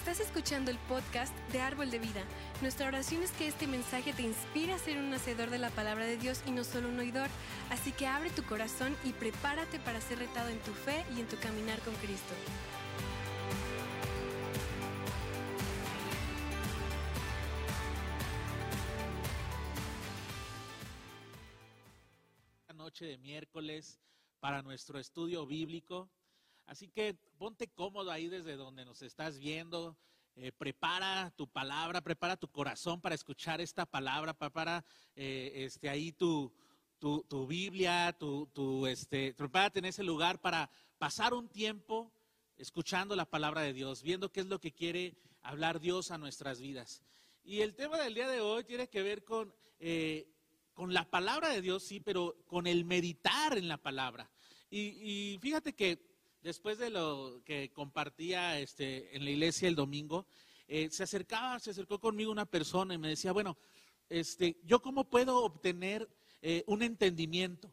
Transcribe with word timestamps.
Estás 0.00 0.20
escuchando 0.20 0.70
el 0.70 0.78
podcast 0.88 1.36
de 1.52 1.60
Árbol 1.60 1.90
de 1.90 1.98
Vida. 1.98 2.24
Nuestra 2.62 2.88
oración 2.88 3.22
es 3.22 3.32
que 3.32 3.46
este 3.46 3.66
mensaje 3.66 4.14
te 4.14 4.22
inspire 4.22 4.72
a 4.72 4.78
ser 4.78 4.96
un 4.96 5.12
hacedor 5.12 5.50
de 5.50 5.58
la 5.58 5.68
palabra 5.68 6.06
de 6.06 6.16
Dios 6.16 6.42
y 6.46 6.52
no 6.52 6.64
solo 6.64 6.88
un 6.88 6.98
oidor. 6.98 7.28
Así 7.68 7.92
que 7.92 8.06
abre 8.06 8.30
tu 8.30 8.42
corazón 8.42 8.96
y 9.04 9.12
prepárate 9.12 9.78
para 9.78 10.00
ser 10.00 10.20
retado 10.20 10.48
en 10.48 10.58
tu 10.60 10.72
fe 10.72 11.04
y 11.14 11.20
en 11.20 11.28
tu 11.28 11.36
caminar 11.36 11.78
con 11.80 11.94
Cristo. 11.96 12.32
noche 22.74 23.04
de 23.04 23.18
miércoles 23.18 24.00
para 24.40 24.62
nuestro 24.62 24.98
estudio 24.98 25.46
bíblico. 25.46 26.08
Así 26.70 26.86
que 26.86 27.14
ponte 27.36 27.66
cómodo 27.66 28.12
ahí 28.12 28.28
desde 28.28 28.54
donde 28.54 28.84
nos 28.84 29.02
estás 29.02 29.40
viendo. 29.40 29.96
Eh, 30.36 30.52
prepara 30.52 31.32
tu 31.36 31.48
palabra, 31.48 32.00
prepara 32.00 32.36
tu 32.36 32.46
corazón 32.46 33.00
para 33.00 33.16
escuchar 33.16 33.60
esta 33.60 33.84
palabra, 33.86 34.34
prepara 34.34 34.84
eh, 35.16 35.50
este, 35.52 35.88
ahí 35.88 36.12
tu, 36.12 36.54
tu, 37.00 37.24
tu 37.24 37.44
Biblia, 37.48 38.16
tu, 38.16 38.46
tu, 38.54 38.86
este, 38.86 39.34
prepárate 39.34 39.80
en 39.80 39.86
ese 39.86 40.04
lugar 40.04 40.40
para 40.40 40.70
pasar 40.96 41.34
un 41.34 41.48
tiempo 41.48 42.12
escuchando 42.56 43.16
la 43.16 43.28
palabra 43.28 43.62
de 43.62 43.72
Dios, 43.72 44.04
viendo 44.04 44.30
qué 44.30 44.38
es 44.38 44.46
lo 44.46 44.60
que 44.60 44.70
quiere 44.70 45.16
hablar 45.42 45.80
Dios 45.80 46.12
a 46.12 46.18
nuestras 46.18 46.60
vidas. 46.60 47.02
Y 47.42 47.62
el 47.62 47.74
tema 47.74 47.98
del 47.98 48.14
día 48.14 48.28
de 48.28 48.42
hoy 48.42 48.62
tiene 48.62 48.88
que 48.88 49.02
ver 49.02 49.24
con, 49.24 49.52
eh, 49.80 50.28
con 50.72 50.94
la 50.94 51.10
palabra 51.10 51.48
de 51.48 51.62
Dios, 51.62 51.82
sí, 51.82 51.98
pero 51.98 52.36
con 52.46 52.68
el 52.68 52.84
meditar 52.84 53.58
en 53.58 53.66
la 53.66 53.76
palabra. 53.76 54.30
Y, 54.70 55.32
y 55.34 55.38
fíjate 55.40 55.74
que 55.74 56.09
después 56.42 56.78
de 56.78 56.90
lo 56.90 57.42
que 57.44 57.70
compartía 57.72 58.58
este, 58.58 59.16
en 59.16 59.24
la 59.24 59.30
iglesia 59.30 59.68
el 59.68 59.74
domingo, 59.74 60.26
eh, 60.68 60.88
se 60.90 61.02
acercaba, 61.02 61.58
se 61.58 61.70
acercó 61.70 61.98
conmigo 61.98 62.30
una 62.30 62.46
persona 62.46 62.94
y 62.94 62.98
me 62.98 63.08
decía, 63.08 63.32
bueno, 63.32 63.58
este, 64.08 64.56
¿yo 64.64 64.80
cómo 64.80 65.04
puedo 65.04 65.44
obtener 65.44 66.08
eh, 66.42 66.64
un 66.66 66.82
entendimiento? 66.82 67.72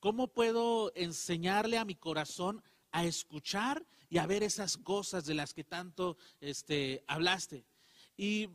¿Cómo 0.00 0.28
puedo 0.28 0.92
enseñarle 0.94 1.78
a 1.78 1.84
mi 1.84 1.94
corazón 1.94 2.62
a 2.90 3.04
escuchar 3.04 3.84
y 4.10 4.18
a 4.18 4.26
ver 4.26 4.42
esas 4.42 4.76
cosas 4.76 5.24
de 5.24 5.34
las 5.34 5.54
que 5.54 5.64
tanto 5.64 6.16
este, 6.40 7.02
hablaste? 7.06 7.64
Y 8.16 8.50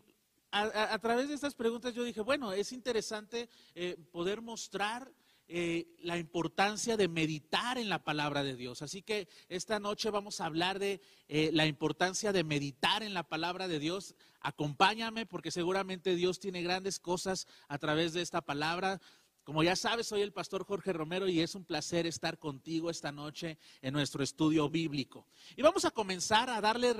a, 0.51 0.97
través 0.99 1.27
de 1.27 1.35
estas 1.35 1.53
preguntas 1.53 1.93
yo 1.93 2.03
dije, 2.03 2.21
bueno, 2.21 2.53
es 2.53 2.71
interesante 2.71 3.49
eh, 3.75 3.97
poder 4.11 4.41
mostrar 4.41 5.11
eh, 5.51 5.87
la 6.03 6.19
importancia 6.19 6.95
de 6.95 7.07
meditar 7.07 7.79
en 7.79 7.89
la 7.89 8.03
palabra 8.03 8.43
de 8.43 8.55
Dios. 8.55 8.83
Así 8.83 9.01
que 9.01 9.27
esta 9.47 9.79
noche 9.79 10.11
vamos 10.11 10.39
a 10.39 10.45
hablar 10.45 10.77
de 10.77 11.01
eh, 11.27 11.49
la 11.53 11.65
importancia 11.65 12.31
de 12.31 12.43
meditar 12.43 13.01
en 13.01 13.15
la 13.15 13.23
palabra 13.23 13.67
de 13.67 13.79
Dios. 13.79 14.13
Acompáñame 14.41 15.25
porque 15.25 15.49
seguramente 15.49 16.15
Dios 16.15 16.39
tiene 16.39 16.61
grandes 16.61 16.99
cosas 16.99 17.47
a 17.67 17.79
través 17.79 18.13
de 18.13 18.21
esta 18.21 18.41
palabra. 18.41 19.01
Como 19.43 19.63
ya 19.63 19.75
sabes, 19.75 20.05
soy 20.05 20.21
el 20.21 20.33
pastor 20.33 20.65
Jorge 20.65 20.93
Romero 20.93 21.27
y 21.27 21.39
es 21.39 21.55
un 21.55 21.65
placer 21.65 22.05
estar 22.05 22.37
contigo 22.37 22.91
esta 22.91 23.11
noche 23.11 23.57
en 23.81 23.93
nuestro 23.93 24.23
estudio 24.23 24.69
bíblico. 24.69 25.25
Y 25.55 25.63
vamos 25.63 25.83
a 25.83 25.89
comenzar 25.91 26.51
a 26.51 26.61
darle... 26.61 26.93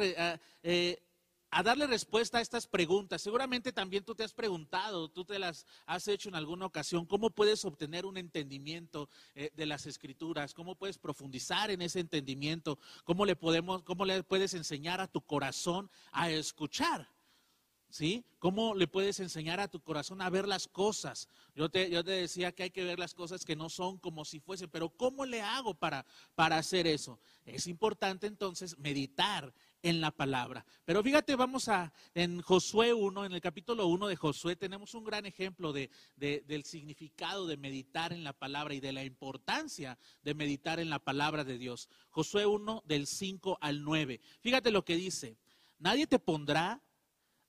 Eh, 0.63 1.03
a 1.51 1.63
darle 1.63 1.87
respuesta 1.87 2.37
a 2.37 2.41
estas 2.41 2.67
preguntas. 2.67 3.21
Seguramente 3.21 3.71
también 3.71 4.03
tú 4.03 4.15
te 4.15 4.23
has 4.23 4.33
preguntado, 4.33 5.09
tú 5.09 5.25
te 5.25 5.39
las 5.39 5.65
has 5.85 6.07
hecho 6.07 6.29
en 6.29 6.35
alguna 6.35 6.65
ocasión, 6.65 7.05
¿cómo 7.05 7.29
puedes 7.29 7.65
obtener 7.65 8.05
un 8.05 8.17
entendimiento 8.17 9.09
eh, 9.35 9.51
de 9.55 9.65
las 9.65 9.85
escrituras? 9.85 10.53
¿Cómo 10.53 10.75
puedes 10.75 10.97
profundizar 10.97 11.71
en 11.71 11.81
ese 11.81 11.99
entendimiento? 11.99 12.79
¿Cómo 13.03 13.25
le 13.25 13.35
podemos 13.35 13.83
cómo 13.83 14.05
le 14.05 14.23
puedes 14.23 14.53
enseñar 14.53 15.01
a 15.01 15.07
tu 15.07 15.21
corazón 15.21 15.89
a 16.11 16.29
escuchar? 16.29 17.09
¿Sí? 17.89 18.23
¿Cómo 18.37 18.75
le 18.75 18.87
puedes 18.87 19.19
enseñar 19.19 19.59
a 19.59 19.67
tu 19.67 19.79
corazón 19.79 20.21
a 20.21 20.29
ver 20.29 20.47
las 20.47 20.67
cosas? 20.67 21.27
Yo 21.55 21.69
te, 21.69 21.89
yo 21.89 22.03
te 22.03 22.11
decía 22.11 22.51
que 22.51 22.63
hay 22.63 22.69
que 22.69 22.83
ver 22.83 22.99
las 22.99 23.15
cosas 23.15 23.43
que 23.43 23.55
no 23.55 23.67
son 23.67 23.97
como 23.97 24.25
si 24.25 24.39
fuesen, 24.39 24.69
pero 24.69 24.89
¿cómo 24.89 25.25
le 25.25 25.41
hago 25.41 25.73
para, 25.73 26.05
para 26.35 26.57
hacer 26.57 26.85
eso? 26.85 27.19
Es 27.45 27.65
importante 27.65 28.27
entonces 28.27 28.77
meditar 28.77 29.51
en 29.81 30.01
la 30.01 30.11
palabra. 30.11 30.65
Pero 30.85 31.01
fíjate, 31.01 31.35
vamos 31.35 31.67
a, 31.67 31.91
en 32.13 32.41
Josué 32.41 32.93
1, 32.93 33.25
en 33.25 33.33
el 33.33 33.41
capítulo 33.41 33.87
1 33.87 34.07
de 34.07 34.15
Josué, 34.15 34.55
tenemos 34.55 34.93
un 34.93 35.03
gran 35.03 35.25
ejemplo 35.25 35.73
de, 35.73 35.89
del 36.15 36.63
significado 36.65 37.47
de 37.47 37.57
meditar 37.57 38.13
en 38.13 38.23
la 38.23 38.33
palabra 38.33 38.73
y 38.73 38.79
de 38.79 38.93
la 38.93 39.03
importancia 39.03 39.97
de 40.21 40.33
meditar 40.33 40.79
en 40.79 40.89
la 40.89 40.99
palabra 40.99 41.43
de 41.43 41.57
Dios. 41.57 41.89
Josué 42.09 42.45
1, 42.45 42.83
del 42.85 43.07
5 43.07 43.57
al 43.61 43.83
9. 43.83 44.19
Fíjate 44.41 44.71
lo 44.71 44.85
que 44.85 44.95
dice, 44.95 45.37
nadie 45.79 46.07
te 46.07 46.19
pondrá 46.19 46.81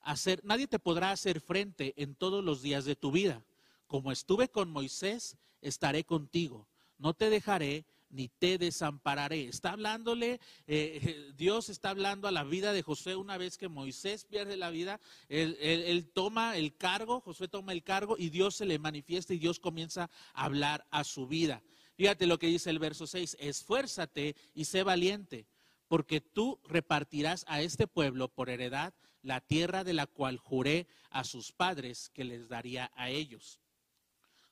hacer, 0.03 0.41
nadie 0.45 0.67
te 0.67 0.79
podrá 0.79 1.11
hacer 1.11 1.41
frente 1.41 1.95
en 1.97 2.15
todos 2.15 2.45
los 2.45 2.63
días 2.63 2.85
de 2.85 2.97
tu 2.97 3.11
vida. 3.11 3.45
Como 3.87 4.13
estuve 4.13 4.49
con 4.49 4.71
Moisés, 4.71 5.37
estaré 5.61 6.05
contigo. 6.05 6.69
No 6.99 7.15
te 7.15 7.31
dejaré 7.31 7.87
ni 8.11 8.29
te 8.29 8.59
desampararé. 8.59 9.45
Está 9.45 9.71
hablándole, 9.73 10.41
eh, 10.67 11.33
Dios 11.37 11.69
está 11.69 11.91
hablando 11.91 12.29
a 12.29 12.33
la 12.33 12.45
vida 12.45 12.73
de 12.73 12.83
José 12.83 13.17
una 13.17 13.39
vez 13.39 13.57
que 13.57 13.69
Moisés 13.69 14.25
pierde 14.25 14.57
la 14.57 14.71
vida, 14.71 15.01
él, 15.29 16.11
toma 16.13 16.57
el 16.57 16.77
cargo, 16.77 17.21
José 17.21 17.49
toma 17.49 17.73
el 17.73 17.83
cargo 17.83 18.17
y 18.19 18.31
Dios 18.31 18.57
se 18.57 18.67
le 18.67 18.79
manifiesta 18.79 19.35
y 19.35 19.39
Dios 19.39 19.61
comienza 19.61 20.11
a 20.35 20.45
hablar 20.45 20.87
a 20.91 21.05
su 21.05 21.27
vida. 21.27 21.63
Fíjate 21.97 22.27
lo 22.27 22.39
que 22.39 22.47
dice 22.47 22.71
el 22.71 22.79
verso 22.79 23.07
6, 23.07 23.37
esfuérzate 23.41 24.35
y 24.55 24.65
sé 24.65 24.83
valiente, 24.83 25.47
porque 25.87 26.21
tú 26.21 26.59
repartirás 26.65 27.45
a 27.47 27.61
este 27.61 27.87
pueblo 27.87 28.29
por 28.29 28.49
heredad 28.49 28.95
la 29.23 29.41
tierra 29.41 29.85
de 29.85 29.93
la 29.93 30.07
cual 30.07 30.39
juré 30.39 30.87
a 31.11 31.25
sus 31.25 31.53
padres 31.53 32.11
que 32.15 32.25
les 32.25 32.49
daría 32.49 32.91
a 32.95 33.11
ellos. 33.11 33.61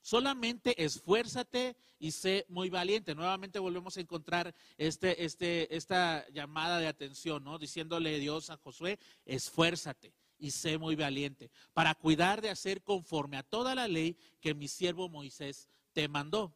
Solamente 0.01 0.81
esfuérzate 0.83 1.75
y 1.99 2.11
sé 2.11 2.45
muy 2.47 2.69
valiente. 2.69 3.15
Nuevamente 3.15 3.59
volvemos 3.59 3.97
a 3.97 4.01
encontrar 4.01 4.55
este, 4.77 5.25
este, 5.25 5.75
esta 5.75 6.27
llamada 6.29 6.79
de 6.79 6.87
atención, 6.87 7.43
¿no? 7.43 7.59
Diciéndole 7.59 8.17
Dios 8.17 8.49
a 8.49 8.57
Josué, 8.57 8.97
esfuérzate 9.25 10.13
y 10.37 10.51
sé 10.51 10.77
muy 10.77 10.95
valiente 10.95 11.51
para 11.73 11.93
cuidar 11.95 12.41
de 12.41 12.49
hacer 12.49 12.81
conforme 12.81 13.37
a 13.37 13.43
toda 13.43 13.75
la 13.75 13.87
ley 13.87 14.17
que 14.39 14.53
mi 14.53 14.67
siervo 14.67 15.09
Moisés 15.09 15.67
te 15.91 16.07
mandó. 16.07 16.55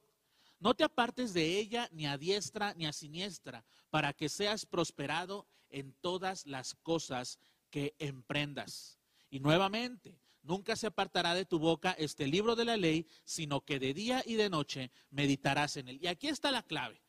No 0.59 0.73
te 0.73 0.85
apartes 0.85 1.33
de 1.33 1.59
ella 1.59 1.89
ni 1.91 2.07
a 2.07 2.17
diestra 2.17 2.73
ni 2.75 2.85
a 2.85 2.93
siniestra, 2.93 3.65
para 3.89 4.13
que 4.13 4.29
seas 4.29 4.65
prosperado 4.65 5.45
en 5.69 5.91
todas 5.99 6.45
las 6.45 6.75
cosas 6.75 7.37
que 7.73 7.95
emprendas. 7.97 8.99
Y 9.31 9.39
nuevamente, 9.39 10.19
Nunca 10.45 10.75
se 10.75 10.87
apartará 10.87 11.33
de 11.33 11.45
tu 11.45 11.57
boca 11.57 11.95
este 11.97 12.27
libro 12.27 12.57
de 12.57 12.65
la 12.65 12.75
ley, 12.75 13.07
sino 13.23 13.61
que 13.61 13.79
de 13.79 13.93
día 13.93 14.21
y 14.25 14.35
de 14.35 14.49
noche 14.49 14.91
meditarás 15.09 15.77
en 15.77 15.87
él. 15.87 15.99
Y 16.01 16.07
aquí 16.07 16.27
está 16.27 16.51
la 16.51 16.63
clave. 16.63 17.01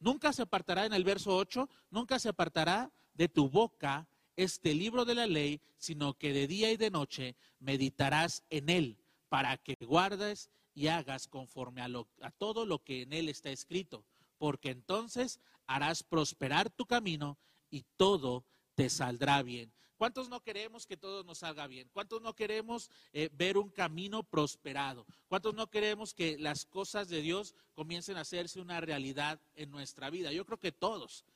Nunca 0.00 0.32
se 0.32 0.42
apartará 0.42 0.86
en 0.86 0.92
el 0.92 1.04
verso 1.04 1.36
8, 1.36 1.68
nunca 1.90 2.18
se 2.18 2.30
apartará 2.30 2.90
de 3.14 3.28
tu 3.28 3.48
boca 3.48 4.08
este 4.34 4.74
libro 4.74 5.04
de 5.04 5.14
la 5.14 5.28
ley, 5.28 5.60
sino 5.76 6.14
que 6.14 6.32
de 6.32 6.48
día 6.48 6.72
y 6.72 6.76
de 6.76 6.90
noche 6.90 7.36
meditarás 7.60 8.42
en 8.50 8.70
él, 8.70 8.98
para 9.28 9.56
que 9.56 9.76
guardes 9.80 10.50
y 10.74 10.88
hagas 10.88 11.28
conforme 11.28 11.82
a, 11.82 11.88
a 12.22 12.30
todo 12.32 12.66
lo 12.66 12.82
que 12.82 13.02
en 13.02 13.12
él 13.12 13.28
está 13.28 13.50
escrito, 13.50 14.04
porque 14.36 14.70
entonces 14.70 15.38
harás 15.68 16.02
prosperar 16.02 16.70
tu 16.70 16.86
camino 16.86 17.38
y 17.70 17.84
todo 17.96 18.44
te 18.74 18.90
saldrá 18.90 19.44
bien. 19.44 19.72
¿Cuántos 20.00 20.30
no 20.30 20.42
queremos 20.42 20.86
que 20.86 20.96
todo 20.96 21.24
nos 21.24 21.40
salga 21.40 21.66
bien? 21.66 21.90
¿Cuántos 21.92 22.22
no 22.22 22.34
queremos 22.34 22.90
eh, 23.12 23.28
ver 23.34 23.58
un 23.58 23.68
camino 23.68 24.22
prosperado? 24.22 25.06
¿Cuántos 25.28 25.54
no 25.54 25.68
queremos 25.68 26.14
que 26.14 26.38
las 26.38 26.64
cosas 26.64 27.10
de 27.10 27.20
Dios 27.20 27.54
comiencen 27.74 28.16
a 28.16 28.22
hacerse 28.22 28.62
una 28.62 28.80
realidad 28.80 29.38
en 29.56 29.70
nuestra 29.70 30.08
vida? 30.08 30.32
Yo 30.32 30.46
creo 30.46 30.58
que 30.58 30.72
todos. 30.72 31.26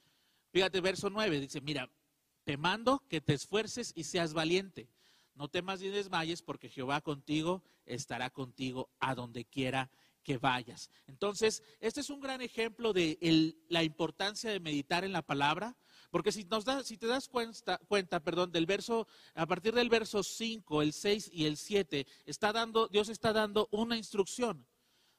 Fíjate, 0.50 0.80
verso 0.80 1.10
9 1.10 1.40
dice, 1.40 1.60
mira, 1.60 1.90
te 2.44 2.56
mando 2.56 3.02
que 3.06 3.20
te 3.20 3.34
esfuerces 3.34 3.92
y 3.94 4.04
seas 4.04 4.32
valiente. 4.32 4.88
No 5.34 5.48
temas 5.48 5.82
ni 5.82 5.88
desmayes 5.88 6.40
porque 6.40 6.70
Jehová 6.70 7.02
contigo 7.02 7.62
estará 7.84 8.30
contigo 8.30 8.88
a 8.98 9.14
donde 9.14 9.44
quiera 9.44 9.90
que 10.22 10.38
vayas. 10.38 10.90
Entonces, 11.06 11.62
este 11.80 12.00
es 12.00 12.08
un 12.08 12.22
gran 12.22 12.40
ejemplo 12.40 12.94
de 12.94 13.18
la 13.68 13.82
importancia 13.82 14.50
de 14.50 14.58
meditar 14.58 15.04
en 15.04 15.12
la 15.12 15.20
palabra, 15.20 15.76
porque 16.14 16.30
si, 16.30 16.44
nos 16.44 16.64
da, 16.64 16.84
si 16.84 16.96
te 16.96 17.08
das 17.08 17.26
cuenta, 17.26 17.76
cuenta, 17.88 18.20
perdón, 18.20 18.52
del 18.52 18.66
verso, 18.66 19.08
a 19.34 19.46
partir 19.46 19.74
del 19.74 19.88
verso 19.88 20.22
5, 20.22 20.80
el 20.80 20.92
6 20.92 21.30
y 21.32 21.46
el 21.46 21.56
7, 21.56 22.06
está 22.24 22.52
dando, 22.52 22.86
Dios 22.86 23.08
está 23.08 23.32
dando 23.32 23.68
una 23.72 23.96
instrucción. 23.96 24.64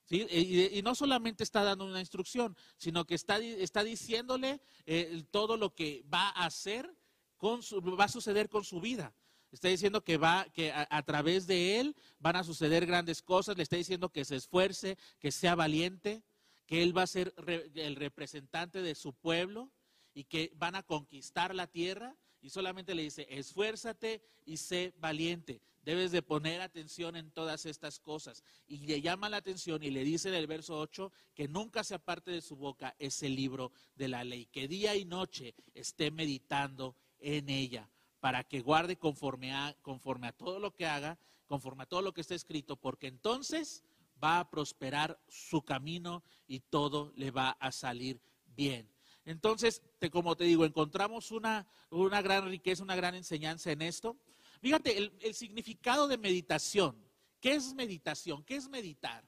Y, 0.09 0.81
no 0.85 0.95
solamente 0.95 1.43
está 1.43 1.65
dando 1.65 1.83
una 1.83 1.99
instrucción, 1.99 2.55
sino 2.77 3.03
que 3.03 3.15
está, 3.15 3.39
está 3.39 3.83
diciéndole 3.83 4.61
eh, 4.85 5.21
todo 5.31 5.57
lo 5.57 5.75
que 5.75 6.05
va 6.13 6.29
a 6.29 6.45
hacer, 6.45 6.89
con 7.35 7.59
va 7.59 8.05
a 8.05 8.07
suceder 8.07 8.47
con 8.47 8.63
su 8.63 8.79
vida. 8.79 9.13
Está 9.51 9.67
diciendo 9.67 10.01
que 10.01 10.15
va, 10.15 10.47
que 10.53 10.71
a, 10.71 11.03
través 11.03 11.45
de 11.45 11.77
él 11.81 11.93
van 12.19 12.37
a 12.37 12.45
suceder 12.45 12.85
grandes 12.85 13.21
cosas. 13.21 13.57
Le 13.57 13.63
está 13.63 13.75
diciendo 13.75 14.13
que 14.13 14.23
se 14.23 14.37
esfuerce, 14.37 14.97
que 15.19 15.33
sea 15.33 15.55
valiente, 15.55 16.23
que 16.65 16.83
él 16.83 16.97
va 16.97 17.01
a 17.01 17.07
ser 17.07 17.33
el 17.75 17.97
representante 17.97 18.81
de 18.81 18.95
su 18.95 19.11
pueblo 19.11 19.73
y 20.15 20.23
que 20.23 20.51
van 20.55 20.73
a 20.75 20.81
conquistar 20.81 21.53
la 21.53 21.67
tierra. 21.67 22.15
y 22.41 22.49
solamente 22.51 22.93
le 22.93 23.01
dice, 23.01 23.25
esfuérzate 23.27 24.21
y 24.45 24.57
sé 24.57 24.93
valiente. 24.99 25.61
Debes 25.81 26.11
de 26.11 26.21
poner 26.21 26.61
atención 26.61 27.15
en 27.15 27.31
todas 27.31 27.65
estas 27.65 27.99
cosas. 27.99 28.43
Y 28.67 28.85
le 28.85 29.01
llama 29.01 29.29
la 29.29 29.37
atención 29.37 29.81
y 29.81 29.89
le 29.89 30.03
dice 30.03 30.29
en 30.29 30.35
el 30.35 30.45
verso 30.45 30.79
8 30.79 31.11
que 31.33 31.47
nunca 31.47 31.83
se 31.83 31.95
aparte 31.95 32.29
de 32.29 32.41
su 32.41 32.55
boca 32.55 32.95
ese 32.99 33.29
libro 33.29 33.71
de 33.95 34.09
la 34.09 34.23
ley, 34.23 34.45
que 34.45 34.67
día 34.67 34.95
y 34.95 35.05
noche 35.05 35.55
esté 35.73 36.11
meditando 36.11 36.95
en 37.19 37.49
ella, 37.49 37.89
para 38.19 38.43
que 38.43 38.61
guarde 38.61 38.97
conforme 38.97 39.51
a, 39.51 39.75
conforme 39.81 40.27
a 40.27 40.31
todo 40.31 40.59
lo 40.59 40.73
que 40.73 40.85
haga, 40.85 41.17
conforme 41.47 41.83
a 41.83 41.87
todo 41.87 42.03
lo 42.03 42.13
que 42.13 42.21
está 42.21 42.35
escrito, 42.35 42.75
porque 42.75 43.07
entonces 43.07 43.83
va 44.23 44.39
a 44.39 44.49
prosperar 44.49 45.19
su 45.27 45.63
camino 45.63 46.23
y 46.47 46.59
todo 46.59 47.11
le 47.15 47.31
va 47.31 47.51
a 47.51 47.71
salir 47.71 48.21
bien. 48.45 48.94
Entonces, 49.25 49.81
como 50.11 50.35
te 50.35 50.43
digo, 50.43 50.65
encontramos 50.65 51.31
una, 51.31 51.67
una 51.89 52.21
gran 52.21 52.47
riqueza, 52.47 52.83
una 52.83 52.95
gran 52.95 53.15
enseñanza 53.15 53.71
en 53.71 53.81
esto. 53.81 54.17
Fíjate, 54.61 54.97
el, 54.97 55.33
significado 55.33 56.07
de 56.07 56.17
meditación. 56.17 56.95
¿Qué 57.39 57.53
es 57.53 57.73
meditación? 57.73 58.43
¿Qué 58.43 58.55
es 58.55 58.69
meditar? 58.69 59.27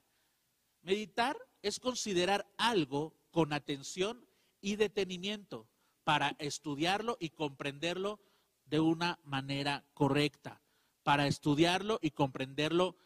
Meditar 0.82 1.38
es 1.64 1.80
considerar 1.80 2.48
algo 2.58 3.16
con 3.32 3.54
atención 3.54 4.26
y 4.62 4.76
detenimiento 4.76 5.68
para 6.04 6.36
estudiarlo 6.40 7.18
y 7.20 7.32
comprenderlo 7.32 8.20
de 8.66 8.80
una 8.80 9.20
manera 9.24 9.84
correcta, 9.94 10.62
para 11.04 11.28
estudiarlo 11.28 12.00
y 12.02 12.12
comprenderlo 12.12 12.98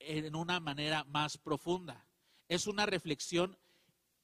en 0.00 0.34
una 0.34 0.58
manera 0.58 1.04
más 1.04 1.38
profunda. 1.38 2.06
Es 2.48 2.66
una 2.66 2.84
reflexión 2.84 3.58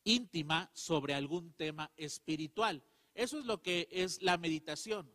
íntima 0.06 0.70
sobre 0.73 1.12
algún 1.12 1.53
tema 1.53 1.91
espiritual. 1.97 2.82
Eso 3.14 3.38
es 3.38 3.44
lo 3.44 3.61
que 3.61 3.88
es 3.91 4.23
la 4.23 4.38
meditación. 4.38 5.12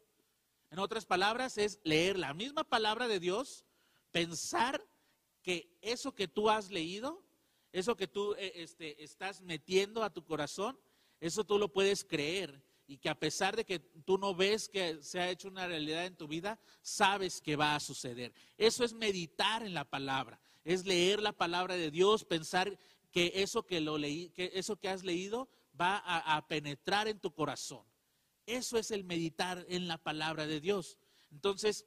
En 0.69 0.79
otras 0.79 1.05
palabras, 1.05 1.57
es 1.57 1.79
leer 1.83 2.19
la 2.19 2.33
misma 2.33 2.63
palabra 2.63 3.07
de 3.07 3.19
Dios, 3.19 3.65
pensar 4.11 4.85
que 5.41 5.75
eso 5.81 6.13
que 6.13 6.27
tú 6.27 6.49
has 6.49 6.69
leído, 6.69 7.23
eso 7.71 7.95
que 7.95 8.07
tú 8.07 8.35
eh, 8.38 8.51
este, 8.55 9.03
estás 9.03 9.41
metiendo 9.41 10.03
a 10.03 10.13
tu 10.13 10.23
corazón, 10.23 10.79
eso 11.19 11.43
tú 11.43 11.57
lo 11.57 11.71
puedes 11.71 12.03
creer 12.03 12.61
y 12.85 12.97
que 12.97 13.07
a 13.07 13.17
pesar 13.17 13.55
de 13.55 13.63
que 13.63 13.79
tú 13.79 14.17
no 14.17 14.35
ves 14.35 14.67
que 14.67 15.01
se 15.01 15.19
ha 15.19 15.29
hecho 15.29 15.47
una 15.47 15.67
realidad 15.67 16.05
en 16.05 16.17
tu 16.17 16.27
vida, 16.27 16.59
sabes 16.81 17.39
que 17.39 17.55
va 17.55 17.75
a 17.75 17.79
suceder. 17.79 18.33
Eso 18.57 18.83
es 18.83 18.91
meditar 18.91 19.63
en 19.63 19.73
la 19.73 19.89
palabra, 19.89 20.41
es 20.65 20.85
leer 20.85 21.21
la 21.21 21.31
palabra 21.31 21.77
de 21.77 21.91
Dios, 21.91 22.25
pensar 22.25 22.77
que 23.11 23.31
eso 23.35 23.63
que 23.63 23.81
lo 23.81 23.97
leí, 23.97 24.29
que 24.29 24.51
eso 24.55 24.77
que 24.77 24.89
has 24.89 25.03
leído 25.03 25.49
va 25.79 25.97
a 25.97 26.47
penetrar 26.47 27.07
en 27.07 27.19
tu 27.19 27.33
corazón. 27.33 27.85
Eso 28.45 28.77
es 28.77 28.91
el 28.91 29.03
meditar 29.03 29.65
en 29.69 29.87
la 29.87 29.97
palabra 29.97 30.47
de 30.47 30.59
Dios. 30.59 30.97
Entonces, 31.31 31.85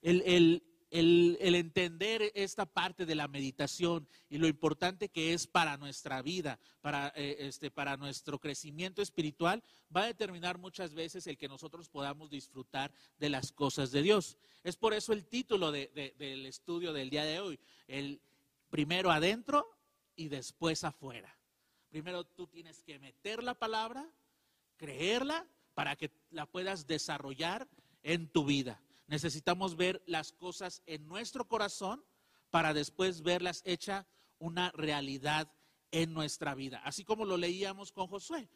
el, 0.00 0.62
entender 0.90 2.32
esta 2.34 2.64
parte 2.64 3.04
de 3.04 3.14
la 3.14 3.28
meditación 3.28 4.08
y 4.30 4.38
lo 4.38 4.46
importante 4.46 5.10
que 5.10 5.34
es 5.34 5.46
para 5.46 5.76
nuestra 5.76 6.22
vida, 6.22 6.58
para, 6.80 7.12
eh, 7.14 7.36
este, 7.40 7.70
para 7.70 7.96
nuestro 7.96 8.38
crecimiento 8.38 9.02
espiritual, 9.02 9.62
va 9.94 10.04
a 10.04 10.06
determinar 10.06 10.56
muchas 10.56 10.94
veces 10.94 11.26
el 11.26 11.36
que 11.36 11.48
nosotros 11.48 11.88
podamos 11.90 12.30
disfrutar 12.30 12.90
de 13.18 13.28
las 13.28 13.52
cosas 13.52 13.90
de 13.90 14.02
Dios. 14.02 14.38
Es 14.64 14.76
por 14.76 14.94
eso 14.94 15.12
el 15.12 15.26
título 15.26 15.72
del 15.72 16.46
estudio 16.46 16.92
del 16.92 17.10
día 17.10 17.24
de 17.24 17.40
hoy, 17.40 17.60
el 17.86 18.22
primero 18.70 19.10
adentro 19.10 19.77
y 20.18 20.28
después 20.28 20.82
afuera. 20.84 21.38
Primero 21.88 22.24
tú 22.24 22.48
tienes 22.48 22.82
que 22.82 22.98
meter 22.98 23.42
la 23.42 23.54
palabra, 23.54 24.06
creerla 24.76 25.46
para 25.74 25.96
que 25.96 26.10
la 26.30 26.44
puedas 26.44 26.86
desarrollar 26.86 27.68
en 28.02 28.28
tu 28.28 28.44
vida. 28.44 28.82
Necesitamos 29.06 29.76
ver 29.76 30.02
las 30.06 30.32
cosas 30.32 30.82
en 30.86 31.06
nuestro 31.06 31.46
corazón 31.46 32.04
para 32.50 32.74
después 32.74 33.22
verlas 33.22 33.62
hechas 33.64 34.06
una 34.38 34.72
realidad 34.72 35.50
en 35.92 36.12
nuestra 36.12 36.54
vida. 36.54 36.82
Así 36.84 37.04
como 37.04 37.24
lo 37.24 37.36
leíamos 37.36 37.92
con 37.92 38.08
Josué. 38.08 38.50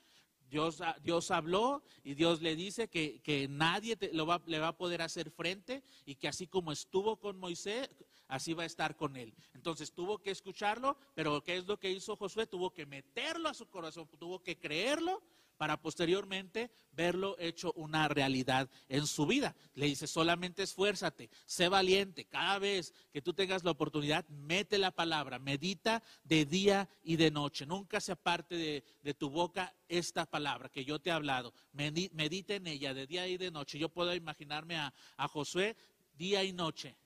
Dios, 0.52 1.30
habló 1.30 1.82
y 2.04 2.12
Dios 2.12 2.42
le 2.42 2.54
dice 2.54 2.88
que, 2.88 3.46
nadie 3.48 3.96
lo 4.12 4.26
va, 4.26 4.42
le 4.46 4.58
va 4.58 4.68
a 4.68 4.76
poder 4.76 5.00
hacer 5.00 5.30
frente 5.30 5.82
y 6.04 6.16
que 6.16 6.28
así 6.28 6.46
como 6.46 6.72
estuvo 6.72 7.16
con 7.16 7.38
Moisés, 7.38 7.88
así 8.28 8.52
va 8.52 8.64
a 8.64 8.66
estar 8.66 8.94
con 8.94 9.16
él. 9.16 9.32
Entonces 9.54 9.92
tuvo 9.92 10.18
que 10.18 10.30
escucharlo, 10.30 10.98
pero 11.14 11.42
¿qué 11.42 11.56
es 11.56 11.66
lo 11.66 11.78
que 11.78 11.90
hizo 11.90 12.16
Josué? 12.16 12.46
Tuvo 12.46 12.70
que 12.70 12.84
meterlo 12.84 13.48
a 13.48 13.54
su 13.54 13.66
corazón, 13.66 14.06
tuvo 14.18 14.42
que 14.42 14.58
creerlo 14.58 15.22
para 15.62 15.80
posteriormente 15.80 16.72
verlo 16.90 17.36
hecho 17.38 17.72
una 17.76 18.08
realidad 18.08 18.68
en 18.88 19.06
su 19.06 19.26
vida. 19.26 19.54
Le 19.74 19.86
dice, 19.86 20.08
solamente 20.08 20.64
esfuérzate, 20.64 21.30
sé 21.46 21.68
valiente, 21.68 22.24
cada 22.24 22.58
vez 22.58 22.92
que 23.12 23.22
tú 23.22 23.32
tengas 23.32 23.62
la 23.62 23.70
oportunidad, 23.70 24.26
mete 24.26 24.76
la 24.76 24.90
palabra, 24.90 25.38
medita 25.38 26.02
de 26.24 26.46
día 26.46 26.88
y 27.04 27.14
de 27.14 27.30
noche, 27.30 27.64
nunca 27.64 28.00
se 28.00 28.10
aparte 28.10 28.56
de, 28.56 29.14
tu 29.14 29.30
boca 29.30 29.72
esta 29.86 30.26
palabra 30.26 30.68
que 30.68 30.84
yo 30.84 30.98
te 30.98 31.10
he 31.10 31.12
hablado, 31.12 31.54
medita 31.72 32.56
en 32.56 32.66
ella 32.66 32.92
de 32.92 33.06
día 33.06 33.28
y 33.28 33.36
de 33.36 33.52
noche. 33.52 33.78
Yo 33.78 33.88
puedo 33.88 34.12
imaginarme 34.16 34.76
a, 34.76 34.92
Josué 35.28 35.76
día 36.18 36.42
y 36.42 36.52
noche 36.52 36.96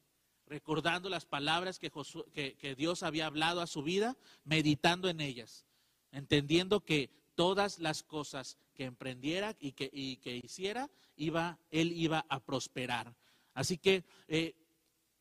recordando 0.47 1.11
las 1.11 1.27
palabras 1.27 1.79
que, 1.79 1.93
que, 2.33 2.75
Dios 2.75 3.03
había 3.03 3.27
hablado 3.27 3.61
a 3.61 3.67
su 3.67 3.83
vida, 3.83 4.17
meditando 4.45 5.11
en 5.11 5.21
ellas, 5.21 5.67
entendiendo 6.11 6.83
que 6.83 7.26
todas 7.37 7.79
las 7.79 8.03
cosas 8.03 8.59
que 8.75 8.85
emprendiera 8.85 9.55
y 9.61 9.73
que, 9.73 10.37
hiciera, 10.43 10.91
iba, 11.15 11.61
él 11.71 11.93
iba 11.93 12.27
a 12.29 12.41
prosperar. 12.41 13.15
Así 13.55 13.79
que 13.79 14.05
eh, 14.27 14.57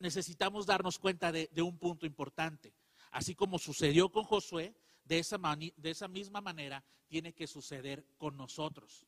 necesitamos 0.00 0.66
darnos 0.66 0.98
cuenta 0.98 1.30
de, 1.30 1.48
un 1.62 1.78
punto 1.78 2.06
importante. 2.06 2.74
Así 3.12 3.34
como 3.34 3.58
sucedió 3.58 4.08
con 4.10 4.24
Josué, 4.24 4.74
de 5.04 5.20
esa, 5.20 5.38
de 5.38 5.90
esa 5.90 6.08
misma 6.08 6.40
manera 6.40 6.84
tiene 7.06 7.32
que 7.32 7.46
suceder 7.46 8.04
con 8.18 8.36
nosotros. 8.36 9.06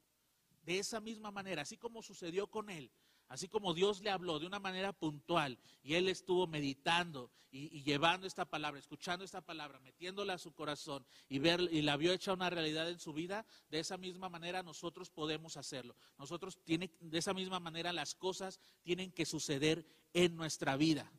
De 0.62 0.78
esa 0.78 1.00
misma 1.00 1.30
manera, 1.30 1.62
así 1.62 1.76
como 1.76 2.02
sucedió 2.02 2.46
con 2.46 2.70
él, 2.70 2.90
Así 3.28 3.46
como 3.46 3.74
Dios 3.74 4.00
le 4.00 4.10
habló 4.10 4.38
de 4.38 4.46
una 4.46 4.58
manera 4.58 4.92
puntual 4.92 5.58
y 5.82 5.94
él 5.94 6.08
estuvo 6.08 6.46
meditando 6.46 7.30
y, 7.50 7.82
llevando 7.82 8.26
esta 8.26 8.46
palabra, 8.46 8.80
escuchando 8.80 9.24
esta 9.24 9.42
palabra, 9.42 9.80
metiéndola 9.80 10.34
a 10.34 10.38
su 10.38 10.52
corazón 10.54 11.06
y, 11.28 11.38
ver, 11.38 11.60
y 11.70 11.82
la 11.82 11.96
vio 11.96 12.12
hecha 12.12 12.32
una 12.32 12.48
realidad 12.48 12.88
en 12.88 12.98
su 12.98 13.12
vida, 13.12 13.44
de 13.70 13.80
esa 13.80 13.98
misma 13.98 14.30
manera 14.30 14.62
nosotros 14.62 15.10
podemos 15.10 15.56
hacerlo. 15.56 15.94
Nosotros 16.16 16.58
tiene, 16.64 16.90
de 17.00 17.18
esa 17.18 17.34
misma 17.34 17.60
manera 17.60 17.92
las 17.92 18.14
cosas 18.14 18.60
tienen 18.82 19.12
que 19.12 19.26
suceder 19.26 19.86
en 20.14 20.34
nuestra 20.34 20.76
vida. 20.76 21.12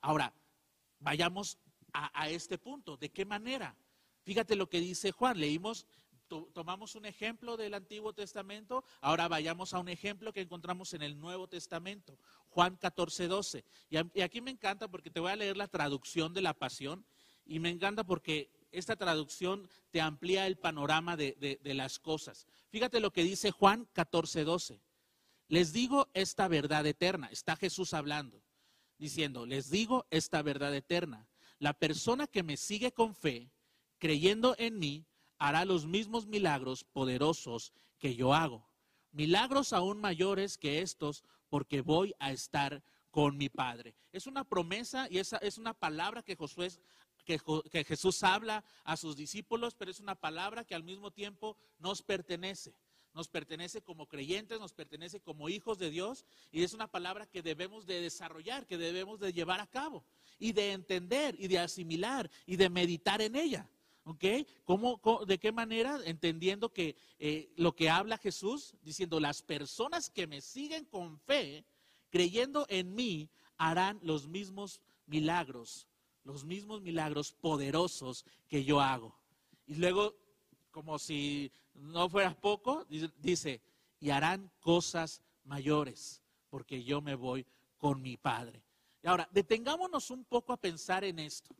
Ahora, 0.00 0.32
vayamos 1.00 1.58
a, 1.92 2.22
a 2.22 2.28
este 2.28 2.56
punto. 2.56 2.96
¿De 2.96 3.10
qué 3.10 3.24
manera? 3.24 3.76
Fíjate 4.22 4.54
lo 4.54 4.68
que 4.68 4.80
dice 4.80 5.10
Juan. 5.10 5.40
Leímos 5.40 5.86
tomamos 6.26 6.94
un 6.94 7.06
ejemplo 7.06 7.56
del 7.56 7.74
Antiguo 7.74 8.12
Testamento, 8.12 8.84
ahora 9.00 9.28
vayamos 9.28 9.74
a 9.74 9.78
un 9.78 9.88
ejemplo 9.88 10.32
que 10.32 10.40
encontramos 10.40 10.92
en 10.94 11.02
el 11.02 11.18
Nuevo 11.18 11.48
Testamento, 11.48 12.18
Juan 12.48 12.76
14, 12.76 13.28
12. 13.28 13.64
Y, 13.90 14.20
aquí 14.20 14.40
me 14.40 14.50
encanta 14.50 14.88
porque 14.88 15.10
te 15.10 15.20
voy 15.20 15.32
a 15.32 15.36
leer 15.36 15.56
la 15.56 15.68
traducción 15.68 16.34
de 16.34 16.42
la 16.42 16.54
pasión 16.54 17.04
y 17.44 17.58
me 17.58 17.70
encanta 17.70 18.04
porque 18.04 18.50
esta 18.72 18.96
traducción 18.96 19.68
te 19.90 20.00
amplía 20.00 20.46
el 20.46 20.58
panorama 20.58 21.16
de, 21.16 21.58
de 21.62 21.74
las 21.74 21.98
cosas. 21.98 22.46
Fíjate 22.68 23.00
lo 23.00 23.12
que 23.12 23.22
dice 23.22 23.50
Juan 23.50 23.88
14, 23.92 24.44
12. 24.44 24.80
Les 25.48 25.72
digo 25.72 26.08
esta 26.12 26.48
verdad 26.48 26.84
eterna, 26.86 27.28
está 27.30 27.56
Jesús 27.56 27.94
hablando, 27.94 28.42
diciendo, 28.98 29.46
les 29.46 29.70
digo 29.70 30.06
esta 30.10 30.42
verdad 30.42 30.74
eterna. 30.74 31.28
La 31.58 31.72
persona 31.72 32.26
que 32.26 32.42
me 32.42 32.56
sigue 32.56 32.92
con 32.92 33.14
fe, 33.14 33.50
creyendo 33.98 34.56
en 34.58 34.78
mí, 34.78 35.06
hará 35.38 35.64
los 35.64 35.86
mismos 35.86 36.26
milagros 36.26 36.84
poderosos 36.84 37.72
que 37.98 38.14
yo 38.14 38.34
hago. 38.34 38.66
Milagros 39.12 39.72
aún 39.72 40.00
mayores 40.00 40.58
que 40.58 40.82
estos, 40.82 41.24
porque 41.48 41.80
voy 41.80 42.14
a 42.18 42.32
estar 42.32 42.82
con 43.10 43.36
mi 43.36 43.48
Padre. 43.48 43.94
Es 44.12 44.26
una 44.26 44.44
promesa 44.44 45.08
y 45.10 45.18
esa 45.18 45.38
es 45.38 45.58
una 45.58 45.72
palabra 45.72 46.22
que 46.22 46.36
Josué 46.36 46.68
que, 47.24 47.40
que, 47.70 47.84
Jesús 47.84 48.22
habla 48.22 48.64
a 48.84 48.96
sus 48.96 49.16
discípulos, 49.16 49.74
pero 49.74 49.90
es 49.90 50.00
una 50.00 50.14
palabra 50.14 50.64
que 50.64 50.74
al 50.74 50.84
mismo 50.84 51.10
tiempo 51.10 51.56
nos 51.78 52.02
pertenece. 52.02 52.74
Nos 53.14 53.28
pertenece 53.28 53.80
como 53.80 54.06
creyentes, 54.06 54.60
nos 54.60 54.74
pertenece 54.74 55.20
como 55.20 55.48
hijos 55.48 55.78
de 55.78 55.88
Dios 55.88 56.26
y 56.52 56.62
es 56.62 56.74
una 56.74 56.86
palabra 56.86 57.26
que 57.26 57.40
debemos 57.40 57.86
de 57.86 58.02
desarrollar, 58.02 58.66
que 58.66 58.76
debemos 58.76 59.18
de 59.18 59.32
llevar 59.32 59.60
a 59.60 59.66
cabo 59.66 60.04
y 60.38 60.52
de 60.52 60.72
entender 60.72 61.34
y 61.38 61.48
de 61.48 61.58
asimilar 61.58 62.30
y 62.44 62.56
de 62.56 62.68
meditar 62.68 63.22
en 63.22 63.34
ella. 63.34 63.70
¿Ok? 64.08 64.24
¿Cómo, 64.64 65.00
de 65.26 65.36
qué 65.36 65.50
manera? 65.50 65.98
Entendiendo 66.04 66.72
que 66.72 66.94
eh, 67.18 67.52
lo 67.56 67.74
que 67.74 67.90
habla 67.90 68.18
Jesús, 68.18 68.76
diciendo, 68.82 69.18
las 69.18 69.42
personas 69.42 70.10
que 70.10 70.28
me 70.28 70.40
siguen 70.40 70.84
con 70.84 71.18
fe, 71.18 71.64
creyendo 72.08 72.66
en 72.68 72.94
mí, 72.94 73.28
harán 73.56 73.98
los 74.02 74.28
mismos 74.28 74.80
milagros, 75.06 75.88
los 76.22 76.44
mismos 76.44 76.82
milagros 76.82 77.32
poderosos 77.32 78.24
que 78.48 78.62
yo 78.64 78.80
hago. 78.80 79.18
Y 79.66 79.74
luego, 79.74 80.14
como 80.70 81.00
si 81.00 81.50
no 81.74 82.08
fuera 82.08 82.32
poco, 82.40 82.86
dice, 83.18 83.60
y 83.98 84.10
harán 84.10 84.52
cosas 84.60 85.20
mayores, 85.42 86.22
porque 86.48 86.84
yo 86.84 87.00
me 87.00 87.16
voy 87.16 87.44
con 87.76 88.00
mi 88.00 88.16
Padre. 88.16 88.62
Y 89.02 89.08
ahora, 89.08 89.28
detengámonos 89.32 90.12
un 90.12 90.24
poco 90.24 90.52
a 90.52 90.60
pensar 90.60 91.02
en 91.02 91.18
esto, 91.18 91.56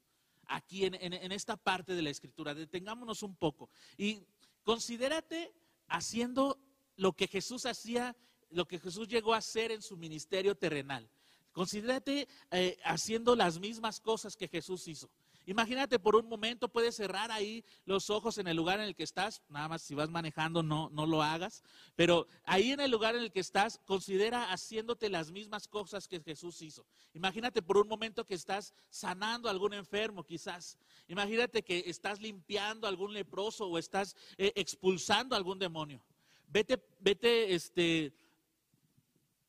aquí 0.47 0.85
en, 0.85 1.33
esta 1.33 1.57
parte 1.57 1.95
de 1.95 2.03
la 2.03 2.11
escritura, 2.11 2.55
detengámonos 2.55 3.23
un 3.23 3.37
poco 3.37 3.71
y 3.97 4.23
considérate 4.65 5.53
haciendo 5.89 6.59
lo 6.97 7.13
que 7.13 7.29
Jesús 7.29 7.67
hacía, 7.67 8.17
lo 8.51 8.67
que 8.67 8.79
Jesús 8.79 9.09
llegó 9.09 9.35
a 9.35 9.39
hacer 9.39 9.73
en 9.73 9.83
su 9.83 9.97
ministerio 9.97 10.57
terrenal. 10.57 11.09
Considérate 11.53 12.29
eh, 12.51 12.79
haciendo 12.85 13.35
las 13.35 13.59
mismas 13.59 14.01
cosas 14.01 14.37
que 14.37 14.49
Jesús 14.49 14.87
hizo. 14.89 15.11
Imagínate 15.49 16.01
por 16.01 16.17
un 16.17 16.29
momento, 16.29 16.69
puedes 16.69 16.97
cerrar 16.97 17.31
ahí 17.31 17.65
los 17.85 18.11
ojos 18.11 18.37
en 18.39 18.49
el 18.49 18.57
lugar 18.57 18.81
en 18.81 18.87
el 18.87 18.97
que 18.97 19.05
estás, 19.05 19.43
nada 19.49 19.69
más 19.69 19.83
si 19.83 19.95
vas 19.95 20.11
manejando 20.11 20.65
no, 20.65 20.91
no 20.91 21.07
lo 21.07 21.23
hagas, 21.23 21.63
pero 21.95 22.27
ahí 22.45 22.73
en 22.73 22.81
el 22.81 22.91
lugar 22.91 23.15
en 23.15 23.23
el 23.23 23.31
que 23.31 23.39
estás, 23.39 23.81
considera 23.85 24.51
haciéndote 24.51 25.09
las 25.09 25.31
mismas 25.31 25.69
cosas 25.69 26.09
que 26.09 26.21
Jesús 26.21 26.61
hizo. 26.63 26.85
Imagínate 27.15 27.63
por 27.63 27.79
un 27.79 27.87
momento 27.87 28.27
que 28.27 28.35
estás 28.35 28.75
sanando 28.91 29.49
a 29.49 29.53
algún 29.53 29.73
enfermo 29.73 30.25
quizás. 30.25 30.79
Imagínate 31.07 31.63
que 31.63 31.85
estás 31.87 32.21
limpiando 32.21 32.89
a 32.89 32.91
algún 32.91 33.15
leproso 33.15 33.69
o 33.69 33.79
estás 33.79 34.17
eh, 34.39 34.53
expulsando 34.57 35.37
a 35.37 35.39
algún 35.39 35.61
demonio. 35.61 36.03
Vete, 36.49 36.83
vete, 36.99 37.55
este, 37.55 38.13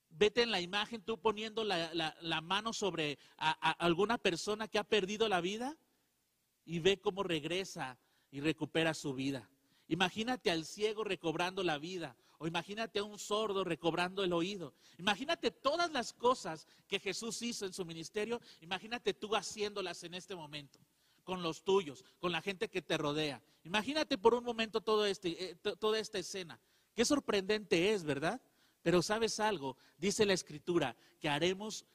vete 0.09 0.43
en 0.43 0.51
la 0.51 0.61
imagen 0.61 1.01
tú 1.01 1.19
poniendo 1.19 1.63
la, 1.63 2.41
mano 2.41 2.71
sobre 2.73 3.17
alguna 3.37 4.19
persona 4.19 4.67
que 4.67 4.77
ha 4.77 4.83
perdido 4.83 5.27
la 5.27 5.41
vida 5.41 5.75
y 6.67 6.79
ve 6.79 6.99
cómo 6.99 7.23
regresa 7.23 7.97
y 8.29 8.41
recupera 8.41 8.93
su 8.93 9.13
vida. 9.13 9.49
Imagínate 9.87 10.51
al 10.51 10.65
ciego 10.65 11.03
recobrando 11.03 11.63
la 11.63 11.79
vida. 11.79 12.15
O 12.39 12.45
imagínate 12.45 12.99
a 12.99 13.03
un 13.03 13.17
sordo 13.17 13.63
recobrando 13.63 14.23
el 14.23 14.31
oído. 14.31 14.75
Imagínate 14.99 15.49
todas 15.49 15.91
las 15.91 16.13
cosas 16.13 16.67
que 16.87 16.99
Jesús 16.99 17.41
hizo 17.41 17.65
en 17.65 17.73
su 17.73 17.83
ministerio. 17.83 18.39
Imagínate 18.61 19.15
tú 19.15 19.35
haciéndolas 19.35 20.03
en 20.03 20.13
este 20.13 20.35
momento, 20.35 20.77
con 21.23 21.41
los 21.41 21.63
tuyos, 21.63 22.05
con 22.19 22.31
la 22.31 22.41
gente 22.43 22.69
que 22.69 22.83
te 22.83 22.95
rodea. 22.95 23.41
Imagínate 23.63 24.19
por 24.19 24.35
un 24.35 24.43
momento 24.43 24.83
este, 25.05 25.51
eh, 25.51 25.55
toda 25.55 25.97
esta 25.97 26.19
escena. 26.19 26.59
Qué 26.93 27.05
sorprendente 27.05 27.93
es, 27.93 28.03
¿verdad? 28.03 28.39
Pero 28.83 29.01
sabes 29.01 29.39
algo, 29.39 29.75
dice 29.97 30.25
la 30.25 30.33
escritura, 30.33 30.95
que 31.19 31.29
haremos 31.29 31.85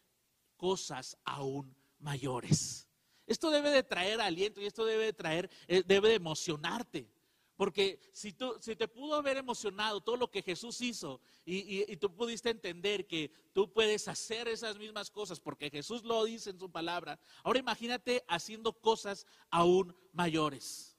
cosas 0.56 1.16
aún 1.24 1.76
mayores. 2.00 2.88
Esto 3.32 3.50
debe 3.50 3.70
de 3.70 3.82
traer 3.82 4.20
aliento 4.20 4.60
y 4.60 4.66
esto 4.66 4.84
debe 4.84 5.06
de 5.06 5.12
traer, 5.14 5.50
eh, 5.66 5.82
debe 5.86 6.10
de 6.10 6.16
emocionarte. 6.16 7.08
Porque 7.56 7.98
si, 8.12 8.34
tú, 8.34 8.54
si 8.60 8.76
te 8.76 8.88
pudo 8.88 9.14
haber 9.14 9.38
emocionado 9.38 10.02
todo 10.02 10.16
lo 10.16 10.30
que 10.30 10.42
Jesús 10.42 10.82
hizo 10.82 11.18
y, 11.46 11.90
y, 11.90 11.96
tú 11.96 12.14
pudiste 12.14 12.50
entender 12.50 13.06
que 13.06 13.32
tú 13.54 13.72
puedes 13.72 14.06
hacer 14.06 14.48
esas 14.48 14.76
mismas 14.76 15.10
cosas 15.10 15.40
porque 15.40 15.70
Jesús 15.70 16.02
lo 16.02 16.24
dice 16.24 16.50
en 16.50 16.58
su 16.58 16.70
palabra, 16.70 17.18
ahora 17.42 17.58
imagínate 17.58 18.22
haciendo 18.28 18.74
cosas 18.74 19.26
aún 19.50 19.96
mayores. 20.12 20.98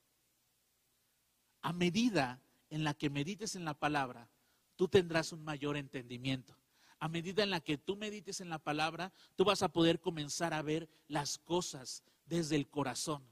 A 1.62 1.72
medida 1.72 2.42
en 2.72 2.84
la 2.84 2.96
que 2.96 3.12
medites 3.12 3.56
en 3.56 3.66
la 3.66 3.76
palabra, 3.76 4.28
tú 4.76 4.88
tendrás 4.88 5.34
un 5.34 5.44
mayor 5.44 5.78
entendimiento. 5.78 6.58
A 7.00 7.10
medida 7.10 7.44
en 7.44 7.52
la 7.52 7.60
que 7.60 7.78
tú 7.78 7.96
medites 7.96 8.42
en 8.42 8.50
la 8.50 8.58
palabra, 8.58 9.14
tú 9.36 9.44
vas 9.44 9.62
a 9.62 9.72
poder 9.72 10.00
comenzar 10.00 10.54
a 10.54 10.64
ver 10.64 10.90
las 11.08 11.38
cosas 11.38 12.04
desde 12.26 12.56
el 12.56 12.70
corazón. 12.70 13.24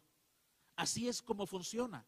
Así 0.75 1.07
es 1.07 1.21
como 1.21 1.45
funciona. 1.45 2.05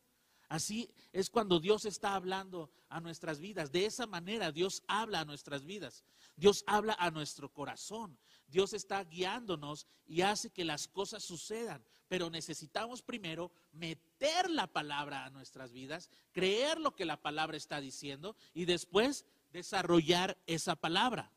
Así 0.50 0.94
es 1.12 1.30
cuando 1.30 1.60
Dios 1.60 1.86
está 1.86 2.16
hablando 2.16 2.70
a 2.90 3.00
nuestras 3.00 3.40
vidas. 3.40 3.72
De 3.72 3.86
esa 3.86 4.06
manera 4.06 4.52
Dios 4.52 4.84
habla 4.88 5.22
a 5.22 5.26
nuestras 5.26 5.66
vidas. 5.66 6.04
Dios 6.36 6.64
habla 6.68 6.96
a 7.00 7.10
nuestro 7.12 7.52
corazón. 7.52 8.20
Dios 8.48 8.74
está 8.74 9.04
guiándonos 9.04 9.88
y 10.06 10.22
hace 10.22 10.52
que 10.52 10.64
las 10.64 10.88
cosas 10.88 11.24
sucedan. 11.24 11.84
Pero 12.08 12.30
necesitamos 12.30 13.02
primero 13.02 13.52
meter 13.72 14.50
la 14.50 14.68
palabra 14.68 15.26
a 15.26 15.32
nuestras 15.32 15.74
vidas, 15.74 16.12
creer 16.32 16.80
lo 16.80 16.96
que 16.96 17.06
la 17.06 17.20
palabra 17.20 17.58
está 17.58 17.82
diciendo 17.82 18.36
y 18.54 18.66
después 18.66 19.26
desarrollar 19.52 20.38
esa 20.46 20.76
palabra. 20.76 21.32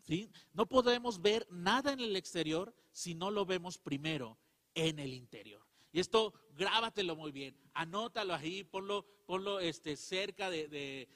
¿Sí? 0.00 0.28
No 0.52 0.68
podemos 0.68 1.22
ver 1.22 1.46
nada 1.48 1.92
en 1.92 2.00
el 2.00 2.16
exterior 2.16 2.74
si 2.90 3.14
no 3.14 3.30
lo 3.30 3.46
vemos 3.46 3.78
primero 3.78 4.36
en 4.74 4.98
el 4.98 5.14
interior. 5.14 5.62
Y 5.92 6.00
esto 6.00 6.32
grábatelo 6.56 7.16
muy 7.16 7.32
bien, 7.32 7.54
anótalo 7.74 8.34
ahí, 8.34 8.64
ponlo, 8.64 9.04
ponlo 9.26 9.60
este, 9.60 9.96
cerca 9.96 10.48
de, 10.48 11.08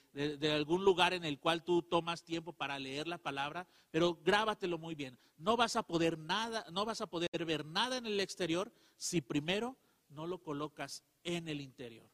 algún 0.53 0.85
lugar 0.85 1.15
en 1.15 1.25
el 1.25 1.39
cual 1.39 1.65
tú 1.65 1.83
tomas 1.83 2.23
tiempo 2.23 2.53
para 2.53 2.79
leer 2.79 3.09
la 3.09 3.19
palabra, 3.19 3.67
pero 3.91 4.19
grábatelo 4.23 4.77
muy 4.77 4.95
bien. 4.95 5.19
No 5.39 5.57
vas 5.57 5.77
a 5.77 5.83
poder 5.83 6.19
nada, 6.19 6.67
no 6.73 6.85
vas 6.85 7.01
a 7.01 7.07
poder 7.07 7.45
ver 7.47 7.65
nada 7.65 7.97
en 7.97 8.07
el 8.07 8.21
exterior 8.21 8.73
si 8.97 9.23
primero 9.23 9.77
no 10.09 10.27
lo 10.27 10.43
colocas 10.43 11.03
en 11.25 11.49
el 11.49 11.61
interior. 11.61 12.11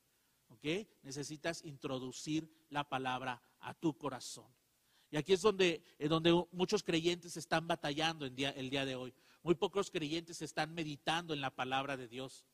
¿Ok? 0.49 0.87
Necesitas 1.03 1.65
introducir 1.65 2.49
la 2.69 2.89
palabra 2.89 3.43
a 3.61 3.75
tu 3.75 3.97
corazón. 3.97 4.47
Y 5.11 5.17
aquí 5.17 5.33
es 5.33 5.43
donde, 5.43 5.83
donde 5.99 6.47
muchos 6.53 6.83
creyentes 6.83 7.37
están 7.37 7.67
batallando 7.67 8.25
el 8.25 8.35
día, 8.35 8.51
el 8.51 8.71
día 8.71 8.85
de 8.85 8.95
hoy. 8.95 9.13
Muy 9.43 9.57
pocos 9.57 9.91
creyentes 9.91 10.41
están 10.41 10.73
meditando 10.73 11.35
en 11.35 11.41
la 11.41 11.51
palabra 11.51 11.97
de 11.97 12.07
Dios. 12.07 12.45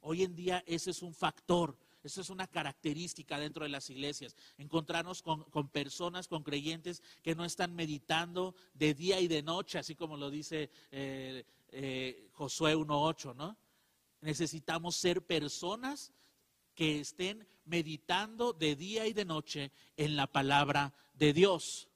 Hoy 0.00 0.22
en 0.22 0.34
día 0.34 0.64
ese 0.66 0.90
es 0.90 1.02
un 1.02 1.14
factor, 1.14 1.76
esa 2.02 2.22
es 2.22 2.30
una 2.30 2.46
característica 2.46 3.38
dentro 3.38 3.64
de 3.64 3.68
las 3.68 3.90
iglesias. 3.90 4.34
Encontrarnos 4.56 5.22
con, 5.22 5.68
personas, 5.68 6.28
con 6.28 6.42
creyentes 6.42 7.02
que 7.22 7.34
no 7.34 7.44
están 7.44 7.74
meditando 7.74 8.54
de 8.72 8.94
día 8.94 9.20
y 9.20 9.28
de 9.28 9.42
noche, 9.42 9.78
así 9.78 9.94
como 9.94 10.16
lo 10.16 10.30
dice 10.30 10.70
eh, 10.90 11.44
eh, 11.68 12.28
Josué 12.32 12.74
1.8, 12.76 13.36
¿no? 13.36 13.56
Necesitamos 14.22 14.96
ser 14.96 15.22
personas 15.26 16.12
que 16.74 17.00
estén 17.00 17.46
meditando 17.66 18.52
de 18.54 18.74
día 18.74 19.06
y 19.06 19.12
de 19.12 19.24
noche 19.24 19.70
en 19.96 20.16
la 20.16 20.26
palabra 20.26 20.94
de 21.14 21.32
Dios. 21.32 21.88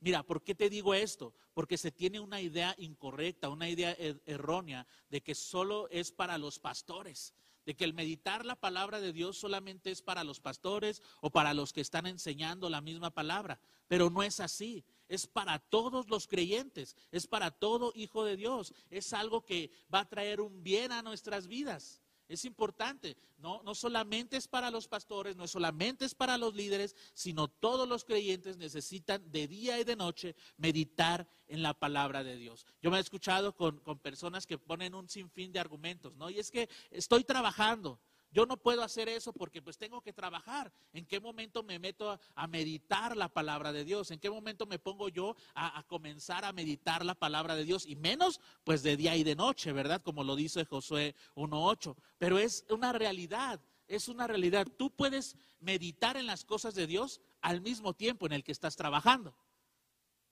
Mira, 0.00 0.22
¿por 0.22 0.42
qué 0.42 0.54
te 0.54 0.68
digo 0.68 0.94
esto? 0.94 1.34
Porque 1.54 1.78
se 1.78 1.90
tiene 1.90 2.20
una 2.20 2.40
idea 2.40 2.74
incorrecta, 2.78 3.48
una 3.48 3.68
idea 3.68 3.92
er, 3.92 4.20
errónea 4.26 4.86
de 5.08 5.22
que 5.22 5.34
solo 5.34 5.88
es 5.90 6.12
para 6.12 6.36
los 6.38 6.58
pastores, 6.58 7.34
de 7.64 7.74
que 7.74 7.84
el 7.84 7.94
meditar 7.94 8.44
la 8.44 8.56
palabra 8.56 9.00
de 9.00 9.12
Dios 9.12 9.38
solamente 9.38 9.90
es 9.90 10.02
para 10.02 10.22
los 10.22 10.38
pastores 10.38 11.02
o 11.20 11.30
para 11.30 11.54
los 11.54 11.72
que 11.72 11.80
están 11.80 12.06
enseñando 12.06 12.68
la 12.68 12.80
misma 12.80 13.10
palabra. 13.10 13.58
Pero 13.88 14.10
no 14.10 14.22
es 14.22 14.38
así, 14.40 14.84
es 15.08 15.26
para 15.26 15.58
todos 15.58 16.08
los 16.08 16.28
creyentes, 16.28 16.94
es 17.10 17.26
para 17.26 17.50
todo 17.50 17.92
hijo 17.94 18.24
de 18.24 18.36
Dios, 18.36 18.74
es 18.90 19.12
algo 19.12 19.44
que 19.44 19.70
va 19.92 20.00
a 20.00 20.08
traer 20.08 20.40
un 20.40 20.62
bien 20.62 20.92
a 20.92 21.02
nuestras 21.02 21.46
vidas. 21.46 22.02
Es 22.28 22.44
importante, 22.44 23.16
no, 23.38 23.62
no 23.62 23.74
solamente 23.74 24.36
es 24.36 24.48
para 24.48 24.70
los 24.70 24.88
pastores, 24.88 25.36
no 25.36 25.46
solamente 25.46 26.04
es 26.04 26.14
para 26.14 26.36
los 26.36 26.54
líderes, 26.54 26.96
sino 27.14 27.48
todos 27.48 27.88
los 27.88 28.04
creyentes 28.04 28.56
necesitan 28.56 29.30
de 29.30 29.46
día 29.46 29.78
y 29.78 29.84
de 29.84 29.94
noche 29.94 30.34
meditar 30.56 31.28
en 31.46 31.62
la 31.62 31.72
palabra 31.72 32.24
de 32.24 32.36
Dios. 32.36 32.66
Yo 32.82 32.90
me 32.90 32.98
he 32.98 33.00
escuchado 33.00 33.54
con, 33.54 33.78
con 33.78 33.98
personas 33.98 34.46
que 34.46 34.58
ponen 34.58 34.94
un 34.94 35.08
sinfín 35.08 35.52
de 35.52 35.60
argumentos, 35.60 36.16
¿no? 36.16 36.28
Y 36.28 36.38
es 36.38 36.50
que 36.50 36.68
estoy 36.90 37.22
trabajando, 37.22 38.00
yo 38.30 38.46
no 38.46 38.56
puedo 38.56 38.82
hacer 38.82 39.08
eso 39.08 39.32
porque 39.32 39.62
pues 39.62 39.78
tengo 39.78 40.00
que 40.00 40.12
trabajar. 40.12 40.72
¿En 40.92 41.06
qué 41.06 41.20
momento 41.20 41.62
me 41.62 41.78
meto 41.78 42.18
a, 42.34 42.46
meditar 42.46 43.16
la 43.16 43.28
palabra 43.28 43.72
de 43.72 43.84
Dios? 43.84 44.10
¿En 44.10 44.18
qué 44.18 44.30
momento 44.30 44.66
me 44.66 44.78
pongo 44.78 45.08
yo 45.08 45.36
a, 45.54 45.78
a, 45.78 45.82
comenzar 45.84 46.44
a 46.44 46.52
meditar 46.52 47.04
la 47.04 47.14
palabra 47.14 47.56
de 47.56 47.64
Dios? 47.64 47.86
Y 47.86 47.96
menos 47.96 48.40
pues 48.64 48.82
de 48.82 48.96
día 48.96 49.16
y 49.16 49.24
de 49.24 49.36
noche, 49.36 49.72
¿verdad? 49.72 50.02
Como 50.02 50.24
lo 50.24 50.36
dice 50.36 50.64
Josué 50.64 51.14
1.8. 51.34 51.96
Pero 52.18 52.38
es 52.38 52.64
una 52.68 52.92
realidad, 52.92 53.60
es 53.88 54.08
una 54.08 54.26
realidad. 54.26 54.66
Tú 54.76 54.90
puedes 54.90 55.36
meditar 55.60 56.16
en 56.16 56.26
las 56.26 56.44
cosas 56.44 56.74
de 56.74 56.86
Dios 56.86 57.20
al 57.40 57.60
mismo 57.60 57.94
tiempo 57.94 58.26
en 58.26 58.32
el 58.32 58.44
que 58.44 58.52
estás 58.52 58.76
trabajando. 58.76 59.34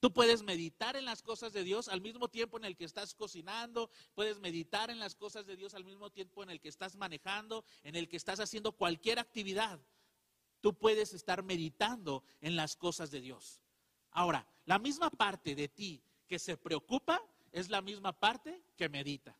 Tú 0.05 0.13
puedes 0.13 0.43
meditar 0.43 0.95
en 0.95 1.03
las 1.03 1.23
cosas 1.23 1.51
de 1.51 1.63
Dios 1.63 1.87
al 1.87 1.99
mismo 1.99 2.27
tiempo 2.27 2.57
en 2.57 2.65
el 2.65 2.75
que 2.75 2.85
estás 2.85 3.15
cocinando, 3.15 3.89
puedes 4.13 4.37
meditar 4.37 4.91
en 4.91 4.99
las 4.99 5.15
cosas 5.15 5.47
de 5.47 5.55
Dios 5.55 5.73
al 5.73 5.83
mismo 5.83 6.11
tiempo 6.11 6.43
en 6.43 6.51
el 6.51 6.61
que 6.61 6.69
estás 6.69 6.95
manejando, 6.95 7.65
en 7.81 7.95
el 7.95 8.07
que 8.07 8.15
estás 8.15 8.39
haciendo 8.39 8.73
cualquier 8.73 9.17
actividad. 9.17 9.79
Tú 10.61 10.77
puedes 10.77 11.15
estar 11.15 11.41
meditando 11.41 12.23
en 12.39 12.55
las 12.55 12.75
cosas 12.75 13.09
de 13.09 13.19
Dios. 13.19 13.63
Ahora, 14.11 14.45
la 14.65 14.77
misma 14.77 15.09
parte 15.09 15.55
de 15.55 15.69
ti 15.69 16.03
que 16.27 16.37
se 16.37 16.55
preocupa 16.55 17.19
es 17.51 17.71
la 17.71 17.81
misma 17.81 18.13
parte 18.13 18.61
que 18.77 18.89
medita. 18.89 19.35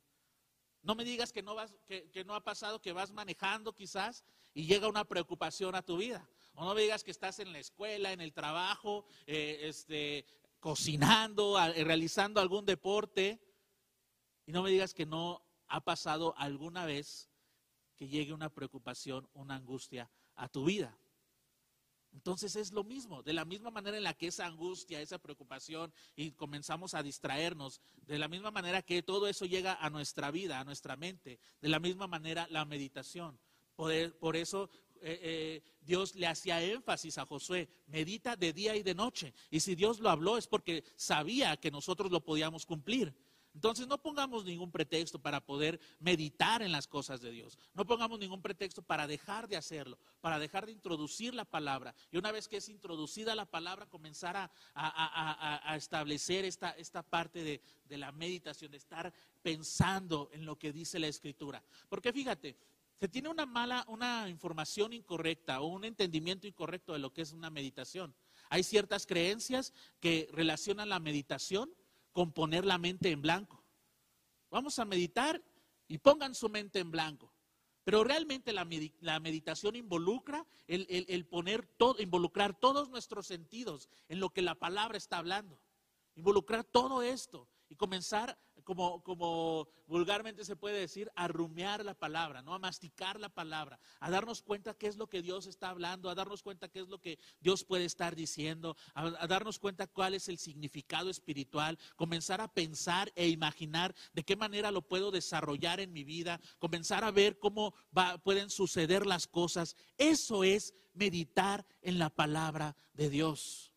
No 0.82 0.96
me 0.96 1.04
digas 1.04 1.32
que 1.32 1.44
no, 1.44 1.54
vas, 1.54 1.76
que, 1.88 2.24
no 2.26 2.34
ha 2.34 2.44
pasado, 2.44 2.82
que 2.82 2.92
vas 2.92 3.12
manejando 3.12 3.76
quizás 3.76 4.24
y 4.56 4.66
llega 4.66 4.88
una 4.88 5.06
preocupación 5.06 5.76
a 5.76 5.84
tu 5.84 5.98
vida. 5.98 6.28
O 6.56 6.64
no 6.64 6.74
me 6.74 6.82
digas 6.82 7.04
que 7.04 7.12
estás 7.12 7.40
en 7.40 7.52
la 7.52 7.60
escuela, 7.60 8.14
en 8.14 8.22
el 8.22 8.34
trabajo, 8.34 9.06
eh, 9.28 9.60
este, 9.64 10.26
cocinando, 10.66 11.58
realizando 11.76 12.42
algún 12.42 12.66
deporte, 12.66 13.40
y 14.48 14.52
no 14.52 14.64
me 14.64 14.72
digas 14.72 14.96
que 14.96 15.06
no 15.06 15.46
ha 15.68 15.84
pasado 15.84 16.34
alguna 16.40 16.88
vez 16.88 17.30
que 17.96 18.08
llegue 18.08 18.34
una 18.34 18.50
preocupación, 18.50 19.30
una 19.36 19.58
angustia 19.58 20.10
a 20.34 20.50
tu 20.50 20.66
vida. 20.66 20.98
Entonces 22.14 22.56
es 22.56 22.72
lo 22.72 22.84
mismo, 22.84 23.22
de 23.22 23.34
la 23.34 23.46
misma 23.46 23.70
manera 23.70 23.96
en 23.98 24.04
la 24.06 24.16
que 24.16 24.26
esa 24.26 24.48
angustia, 24.48 25.02
esa 25.02 25.20
preocupación 25.20 25.94
y 26.16 26.32
comenzamos 26.32 26.96
a 26.96 27.04
distraernos, 27.04 27.80
de 27.98 28.18
la 28.18 28.28
misma 28.28 28.50
manera 28.50 28.82
que 28.82 29.04
todo 29.04 29.28
eso 29.28 29.46
llega 29.46 29.76
a 29.76 29.92
nuestra 29.92 30.32
vida, 30.32 30.60
a 30.60 30.64
nuestra 30.64 30.96
mente, 30.96 31.38
de 31.62 31.70
la 31.70 31.80
misma 31.80 32.08
manera 32.08 32.48
la 32.50 32.66
meditación. 32.66 33.40
Por, 33.76 34.36
eso 34.36 34.70
eh, 35.08 35.20
eh, 35.22 35.62
Dios 35.82 36.16
le 36.16 36.26
hacía 36.26 36.64
énfasis 36.64 37.20
a 37.20 37.28
Josué, 37.28 37.70
medita 37.86 38.36
de 38.36 38.52
día 38.54 38.76
y 38.76 38.82
de 38.82 38.96
noche. 38.96 39.36
Y 39.52 39.60
si 39.60 39.76
Dios 39.76 40.00
lo 40.00 40.10
habló 40.10 40.36
es 40.36 40.48
porque 40.48 40.84
sabía 40.96 41.58
que 41.58 41.70
nosotros 41.70 42.12
lo 42.12 42.22
podíamos 42.22 42.66
cumplir. 42.66 43.16
Entonces 43.54 43.88
no 43.88 44.02
pongamos 44.02 44.46
ningún 44.46 44.72
pretexto 44.72 45.20
para 45.20 45.46
poder 45.46 45.80
meditar 46.00 46.64
en 46.64 46.72
las 46.72 46.88
cosas 46.88 47.22
de 47.22 47.30
Dios. 47.30 47.60
No 47.76 47.86
pongamos 47.86 48.18
ningún 48.18 48.42
pretexto 48.42 48.82
para 48.82 49.06
dejar 49.06 49.48
de 49.48 49.58
hacerlo, 49.58 50.00
para 50.22 50.40
dejar 50.40 50.66
de 50.66 50.72
introducir 50.72 51.36
la 51.36 51.46
palabra. 51.46 51.94
Y 52.12 52.18
una 52.18 52.32
vez 52.32 52.48
que 52.48 52.58
es 52.58 52.68
introducida 52.68 53.36
la 53.36 53.46
palabra, 53.46 53.86
comenzar 53.86 54.50
a, 54.74 55.76
establecer 55.78 56.46
esta, 56.46 57.04
parte 57.04 57.44
de, 57.44 57.62
de 57.88 57.98
la 58.00 58.12
meditación, 58.12 58.72
de 58.72 58.78
estar 58.78 59.14
pensando 59.44 60.32
en 60.34 60.46
lo 60.46 60.58
que 60.58 60.74
dice 60.74 60.98
la 60.98 61.08
escritura. 61.08 61.64
Porque 61.88 62.12
fíjate, 62.12 62.58
se 63.00 63.08
tiene 63.08 63.30
una 63.30 63.46
mala, 63.46 63.86
una 63.88 64.30
información 64.30 64.94
incorrecta 64.94 65.62
o 65.62 65.68
un 65.68 65.84
entendimiento 65.84 66.48
incorrecto 66.48 66.94
de 66.94 67.00
lo 67.00 67.12
que 67.12 67.22
es 67.22 67.34
una 67.34 67.50
meditación. 67.50 68.16
Hay 68.50 68.64
ciertas 68.64 69.06
creencias 69.06 69.74
que 70.00 70.30
relacionan 70.32 70.90
la 70.90 71.00
meditación 71.00 71.74
con 72.14 72.32
poner 72.32 72.66
la 72.66 72.78
mente 72.78 73.12
en 73.12 73.22
blanco. 73.22 73.64
Vamos 74.50 74.80
a 74.80 74.86
meditar 74.86 75.44
y 75.88 75.98
pongan 75.98 76.34
su 76.34 76.48
mente 76.48 76.80
en 76.80 76.92
blanco. 76.92 77.34
Pero 77.84 78.04
realmente 78.04 78.52
la, 78.52 78.66
meditación 79.20 79.75
involucra 79.75 80.48
el, 80.68 81.25
poner 81.28 81.68
todo, 81.68 82.02
involucrar 82.02 82.60
todos 82.60 82.90
nuestros 82.90 83.28
sentidos 83.28 83.90
en 84.08 84.20
lo 84.20 84.32
que 84.32 84.42
la 84.42 84.56
palabra 84.56 84.98
está 84.98 85.18
hablando. 85.18 85.60
Involucrar 86.16 86.64
todo 86.64 87.04
esto 87.04 87.48
y 87.70 87.75
comenzar 87.75 88.40
como, 88.66 89.02
como 89.04 89.70
vulgarmente 89.88 90.44
se 90.44 90.58
puede 90.58 90.80
decir, 90.80 91.10
a 91.16 91.30
rumiar 91.30 91.86
la 91.86 91.94
palabra, 91.94 92.42
¿no? 92.42 92.54
A 92.54 92.60
masticar 92.60 93.20
la 93.20 93.30
palabra, 93.30 93.80
a 94.00 94.10
darnos 94.10 94.42
cuenta 94.42 94.74
qué 94.74 94.88
es 94.88 94.98
lo 94.98 95.08
que 95.08 95.22
Dios 95.22 95.46
está 95.46 95.70
hablando, 95.70 96.10
a 96.10 96.16
darnos 96.16 96.44
cuenta 96.44 96.68
qué 96.68 96.80
es 96.82 96.90
lo 96.90 97.00
que 97.00 97.18
Dios 97.40 97.64
puede 97.64 97.86
estar 97.86 98.16
diciendo, 98.16 98.76
a, 98.94 99.28
darnos 99.28 99.60
cuenta 99.60 99.88
cuál 99.88 100.16
es 100.16 100.28
el 100.28 100.40
significado 100.40 101.10
espiritual, 101.10 101.80
comenzar 101.96 102.42
a 102.42 102.52
pensar 102.52 103.14
e 103.16 103.30
imaginar 103.30 103.96
de 104.14 104.24
qué 104.24 104.36
manera 104.36 104.72
lo 104.72 104.82
puedo 104.82 105.12
desarrollar 105.12 105.80
en 105.80 105.94
mi 105.94 106.04
vida, 106.04 106.42
comenzar 106.60 107.04
a 107.06 107.12
ver 107.12 107.40
cómo 107.40 107.74
pueden 108.24 108.50
suceder 108.50 109.06
las 109.06 109.28
cosas. 109.28 109.78
Eso 109.98 110.44
es 110.44 110.74
meditar 110.94 111.66
en 111.82 112.00
la 112.00 112.10
palabra 112.10 112.76
de 112.94 113.10
Dios. 113.10 113.72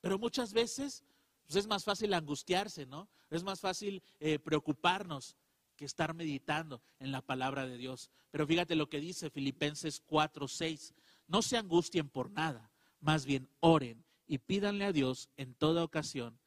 Pero 0.00 0.18
muchas 0.18 0.52
veces 0.52 1.04
pues 1.46 1.56
es 1.56 1.66
más 1.66 1.84
fácil 1.84 2.12
angustiarse, 2.12 2.86
¿no? 2.86 3.08
Es 3.30 3.42
más 3.42 3.60
fácil 3.60 4.02
eh, 4.20 4.38
preocuparnos 4.38 5.36
que 5.76 5.84
estar 5.84 6.14
meditando 6.14 6.82
en 6.98 7.12
la 7.12 7.20
palabra 7.20 7.66
de 7.66 7.76
Dios. 7.76 8.10
Pero 8.30 8.46
fíjate 8.46 8.74
lo 8.76 8.88
que 8.88 9.00
dice 9.00 9.30
Filipenses 9.30 10.00
4, 10.00 10.48
6. 10.48 10.94
No 11.26 11.42
se 11.42 11.56
angustien 11.56 12.08
por 12.08 12.30
nada, 12.30 12.72
más 13.00 13.26
bien 13.26 13.48
oren 13.60 14.04
y 14.26 14.38
pídanle 14.38 14.84
a 14.84 14.92
Dios 14.92 15.28
en 15.36 15.54
toda 15.54 15.84
ocasión 15.84 16.40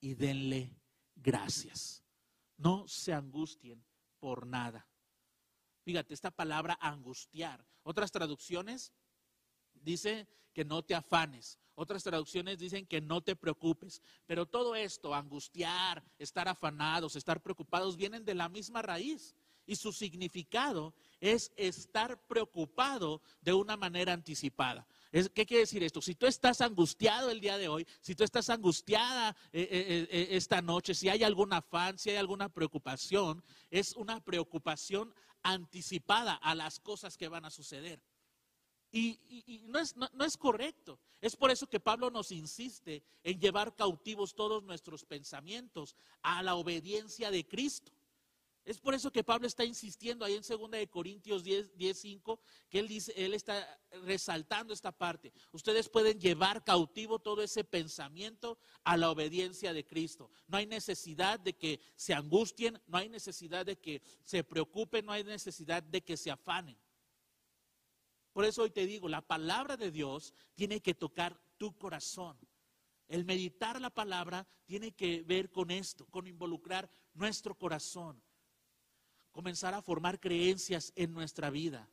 y 0.00 0.14
denle 0.14 0.76
gracias. 1.16 2.04
No 2.56 2.86
se 2.88 3.12
angustien 3.12 3.84
por 4.18 4.46
nada. 4.46 4.88
Fíjate, 5.84 6.14
esta 6.14 6.30
palabra 6.30 6.78
angustiar. 6.80 7.66
Otras 7.82 8.10
traducciones 8.10 8.92
dice 9.84 10.26
que 10.52 10.64
no 10.64 10.82
te 10.82 10.94
afanes. 10.94 11.58
Otras 11.76 12.04
traducciones 12.04 12.58
dicen 12.58 12.86
que 12.86 13.00
no 13.00 13.20
te 13.20 13.36
preocupes. 13.36 14.00
Pero 14.26 14.46
todo 14.46 14.74
esto, 14.76 15.14
angustiar, 15.14 16.02
estar 16.18 16.48
afanados, 16.48 17.16
estar 17.16 17.42
preocupados, 17.42 17.96
vienen 17.96 18.24
de 18.24 18.34
la 18.34 18.48
misma 18.48 18.80
raíz. 18.82 19.34
Y 19.66 19.76
su 19.76 19.92
significado 19.92 20.94
es 21.20 21.50
estar 21.56 22.20
preocupado 22.26 23.22
de 23.40 23.54
una 23.54 23.76
manera 23.76 24.12
anticipada. 24.12 24.86
¿Qué 25.10 25.46
quiere 25.46 25.60
decir 25.60 25.82
esto? 25.82 26.02
Si 26.02 26.14
tú 26.14 26.26
estás 26.26 26.60
angustiado 26.60 27.30
el 27.30 27.40
día 27.40 27.56
de 27.56 27.68
hoy, 27.68 27.86
si 28.00 28.14
tú 28.14 28.24
estás 28.24 28.50
angustiada 28.50 29.36
eh, 29.52 29.62
eh, 29.70 30.08
eh, 30.10 30.28
esta 30.32 30.60
noche, 30.60 30.92
si 30.92 31.08
hay 31.08 31.22
algún 31.22 31.52
afán, 31.52 31.98
si 31.98 32.10
hay 32.10 32.16
alguna 32.16 32.48
preocupación, 32.48 33.42
es 33.70 33.94
una 33.94 34.22
preocupación 34.22 35.14
anticipada 35.42 36.34
a 36.34 36.54
las 36.54 36.80
cosas 36.80 37.16
que 37.16 37.28
van 37.28 37.44
a 37.44 37.50
suceder. 37.50 38.02
Y, 38.96 39.64
no, 39.66 39.80
es, 39.80 39.96
no, 39.96 40.24
es 40.24 40.36
correcto. 40.36 41.00
Es 41.20 41.34
por 41.34 41.50
eso 41.50 41.66
que 41.66 41.80
Pablo 41.80 42.12
nos 42.12 42.30
insiste 42.30 43.02
en 43.24 43.40
llevar 43.40 43.74
cautivos 43.74 44.36
todos 44.36 44.62
nuestros 44.62 45.04
pensamientos 45.04 45.96
a 46.22 46.44
la 46.44 46.54
obediencia 46.54 47.32
de 47.32 47.44
Cristo. 47.44 47.90
Es 48.64 48.78
por 48.78 48.94
eso 48.94 49.10
que 49.10 49.24
Pablo 49.24 49.48
está 49.48 49.64
insistiendo 49.64 50.24
ahí 50.24 50.34
en 50.34 50.42
2 50.48 50.70
de 50.70 50.86
Corintios 50.86 51.42
10, 51.42 51.76
10, 51.76 51.98
5, 51.98 52.40
que 52.70 52.78
él 52.78 52.86
dice, 52.86 53.12
él 53.16 53.34
está 53.34 53.80
resaltando 54.04 54.72
esta 54.72 54.92
parte. 54.92 55.32
Ustedes 55.50 55.88
pueden 55.88 56.20
llevar 56.20 56.62
cautivo 56.62 57.18
todo 57.18 57.42
ese 57.42 57.64
pensamiento 57.64 58.58
a 58.84 58.96
la 58.96 59.10
obediencia 59.10 59.72
de 59.72 59.84
Cristo. 59.84 60.30
No 60.46 60.56
hay 60.56 60.66
necesidad 60.66 61.40
de 61.40 61.54
que 61.54 61.80
se 61.96 62.14
angustien, 62.14 62.80
no 62.86 62.98
hay 62.98 63.08
necesidad 63.08 63.66
de 63.66 63.76
que 63.76 64.02
se 64.22 64.44
preocupen, 64.44 65.04
no 65.04 65.10
hay 65.10 65.24
necesidad 65.24 65.82
de 65.82 66.00
que 66.00 66.16
se 66.16 66.30
afanen. 66.30 66.76
Por 68.34 68.44
eso 68.44 68.62
hoy 68.62 68.70
te 68.70 68.84
digo, 68.84 69.08
la 69.08 69.20
palabra 69.20 69.76
de 69.76 69.92
Dios 69.92 70.34
tiene 70.56 70.80
que 70.80 70.92
tocar 70.92 71.40
tu 71.56 71.78
corazón. 71.78 72.36
El 73.06 73.24
meditar 73.24 73.80
la 73.80 73.90
palabra 73.90 74.44
tiene 74.66 74.90
que 74.90 75.22
ver 75.22 75.52
con 75.52 75.70
esto, 75.70 76.04
con 76.06 76.26
involucrar 76.26 76.90
nuestro 77.12 77.54
corazón. 77.54 78.20
Comenzar 79.30 79.72
a 79.72 79.82
formar 79.82 80.18
creencias 80.18 80.92
en 80.96 81.14
nuestra 81.14 81.48
vida. 81.48 81.88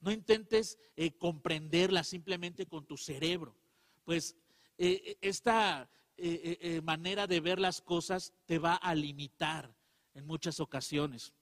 No 0.00 0.10
intentes 0.10 0.78
eh, 0.96 1.12
comprenderla 1.18 2.04
simplemente 2.04 2.64
con 2.64 2.86
tu 2.86 2.96
cerebro. 2.96 3.54
Pues 4.02 4.34
eh, 4.78 5.18
esta 5.20 5.90
eh, 6.16 6.80
manera 6.82 7.26
de 7.26 7.40
ver 7.40 7.60
las 7.60 7.82
cosas 7.82 8.32
te 8.46 8.58
va 8.58 8.76
a 8.76 8.94
limitar 8.94 9.76
en 10.14 10.26
muchas 10.26 10.58
ocasiones. 10.58 11.34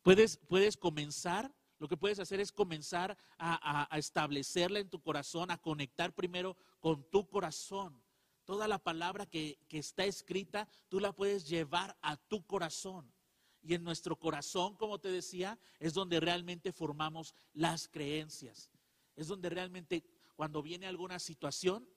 Puedes, 0.00 0.38
puedes 0.38 0.78
comenzar 0.78 1.52
lo 1.82 1.88
que 1.88 1.96
puedes 1.96 2.20
hacer 2.20 2.38
es 2.38 2.52
comenzar 2.52 3.18
a, 3.38 3.88
establecerla 3.98 4.78
en 4.78 4.88
tu 4.88 5.02
corazón, 5.02 5.50
a 5.50 5.58
conectar 5.58 6.14
primero 6.14 6.56
con 6.78 7.02
tu 7.10 7.28
corazón. 7.28 8.00
Toda 8.44 8.68
la 8.68 8.78
palabra 8.78 9.26
que, 9.26 9.58
que 9.66 9.78
está 9.78 10.04
escrita, 10.04 10.68
tú 10.88 11.00
la 11.00 11.12
puedes 11.12 11.48
llevar 11.48 11.98
a 12.00 12.16
tu 12.16 12.46
corazón. 12.46 13.12
Y 13.62 13.74
en 13.74 13.82
nuestro 13.82 14.14
corazón, 14.14 14.76
como 14.76 15.00
te 15.00 15.10
decía, 15.10 15.58
es 15.80 15.92
donde 15.92 16.20
realmente 16.20 16.72
formamos 16.72 17.34
las 17.52 17.88
creencias. 17.88 18.70
Es 19.16 19.26
donde 19.26 19.50
realmente 19.50 20.04
cuando 20.36 20.62
viene 20.62 20.86
alguna 20.86 21.18
situación, 21.18 21.88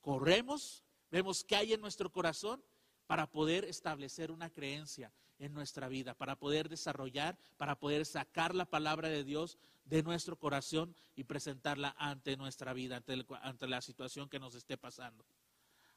corremos, 0.00 0.84
vemos 1.10 1.42
qué 1.42 1.56
hay 1.56 1.72
en 1.72 1.80
nuestro 1.80 2.12
corazón 2.12 2.62
para 3.08 3.28
poder 3.28 3.64
establecer 3.64 4.30
una 4.30 4.48
creencia 4.48 5.12
en 5.40 5.54
nuestra 5.54 5.88
vida, 5.88 6.14
para 6.14 6.38
poder 6.38 6.68
desarrollar, 6.68 7.36
para 7.56 7.78
poder 7.78 8.06
sacar 8.06 8.54
la 8.54 8.66
palabra 8.66 9.08
de 9.08 9.24
Dios 9.24 9.58
de 9.86 10.02
nuestro 10.02 10.38
corazón 10.38 10.94
y 11.16 11.24
presentarla 11.24 11.96
ante 11.98 12.36
nuestra 12.36 12.72
vida, 12.72 13.02
ante, 13.42 13.66
la 13.66 13.80
situación 13.80 14.28
que 14.28 14.38
nos 14.38 14.54
esté 14.54 14.76
pasando. 14.76 15.24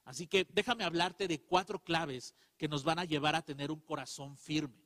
Así 0.05 0.27
que 0.27 0.47
déjame 0.51 0.85
hablarte 0.85 1.27
de 1.27 1.41
cuatro 1.41 1.79
claves 1.79 2.33
que 2.57 2.67
nos 2.67 2.83
van 2.83 2.99
a 2.99 3.05
llevar 3.05 3.35
a 3.35 3.41
tener 3.41 3.69
un 3.69 3.81
corazón 3.81 4.37
firme. 4.37 4.81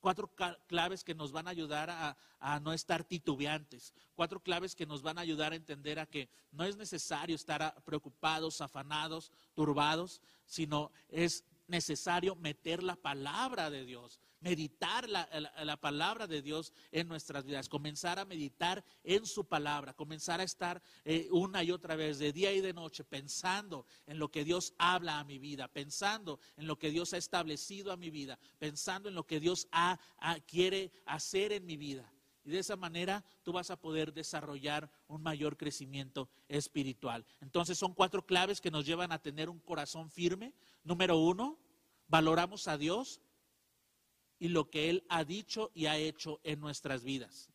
Cuatro 0.00 0.30
claves 0.66 1.04
que 1.04 1.14
nos 1.14 1.32
van 1.32 1.46
a 1.46 1.50
ayudar 1.50 1.88
a, 1.88 2.16
a, 2.40 2.60
no 2.60 2.72
estar 2.72 3.04
titubeantes. 3.04 3.94
Cuatro 4.14 4.40
claves 4.40 4.74
que 4.74 4.84
nos 4.84 5.00
van 5.00 5.16
a 5.16 5.20
ayudar 5.20 5.52
a 5.52 5.56
entender 5.56 5.98
a 5.98 6.06
que 6.06 6.28
no 6.50 6.64
es 6.64 6.76
necesario 6.76 7.36
estar 7.36 7.82
preocupados, 7.84 8.60
afanados, 8.60 9.30
turbados, 9.54 10.20
sino 10.44 10.90
es 11.08 11.44
necesario 11.72 12.36
meter 12.36 12.82
la 12.82 12.96
palabra 12.96 13.70
de 13.70 13.84
Dios, 13.86 14.20
meditar 14.40 15.08
la, 15.08 15.76
palabra 15.80 16.26
de 16.26 16.42
Dios 16.42 16.72
en 16.92 17.08
nuestras 17.08 17.46
vidas, 17.46 17.70
comenzar 17.70 18.18
a 18.18 18.26
meditar 18.26 18.84
en 19.02 19.24
su 19.24 19.46
palabra, 19.46 19.94
comenzar 19.94 20.40
a 20.40 20.44
estar 20.44 20.82
eh, 21.04 21.28
una 21.30 21.64
y 21.64 21.70
otra 21.70 21.96
vez, 21.96 22.18
de 22.18 22.32
día 22.32 22.52
y 22.52 22.60
de 22.60 22.74
noche, 22.74 23.04
pensando 23.04 23.86
en 24.06 24.18
lo 24.18 24.30
que 24.30 24.44
Dios 24.44 24.74
habla 24.78 25.18
a 25.18 25.24
mi 25.24 25.38
vida, 25.38 25.66
pensando 25.66 26.38
en 26.56 26.66
lo 26.66 26.78
que 26.78 26.90
Dios 26.90 27.14
ha 27.14 27.16
establecido 27.16 27.90
a 27.90 27.96
mi 27.96 28.10
vida, 28.10 28.38
pensando 28.58 29.08
en 29.08 29.14
lo 29.14 29.26
que 29.26 29.40
Dios 29.40 29.66
quiere 30.46 30.92
hacer 31.06 31.52
en 31.52 31.64
mi 31.64 31.78
vida. 31.78 32.12
Y 32.44 32.50
de 32.50 32.58
esa 32.58 32.76
manera 32.76 33.24
tú 33.42 33.52
vas 33.52 33.70
a 33.70 33.80
poder 33.80 34.12
desarrollar 34.12 34.90
un 35.06 35.22
mayor 35.22 35.56
crecimiento 35.56 36.28
espiritual. 36.48 37.24
Entonces 37.40 37.78
son 37.78 37.94
cuatro 37.94 38.26
claves 38.26 38.60
que 38.60 38.70
nos 38.70 38.84
llevan 38.84 39.12
a 39.12 39.22
tener 39.22 39.48
un 39.48 39.60
corazón 39.60 40.10
firme. 40.10 40.52
Número 40.82 41.18
uno, 41.18 41.58
valoramos 42.12 42.68
a 42.68 42.76
Dios 42.76 43.22
y 44.38 44.48
lo 44.48 44.68
que 44.68 44.90
Él 44.90 45.02
ha 45.08 45.24
dicho 45.24 45.70
y 45.74 45.86
ha 45.86 45.96
hecho 45.96 46.40
en 46.44 46.60
nuestras 46.60 47.04
vidas. 47.04 47.48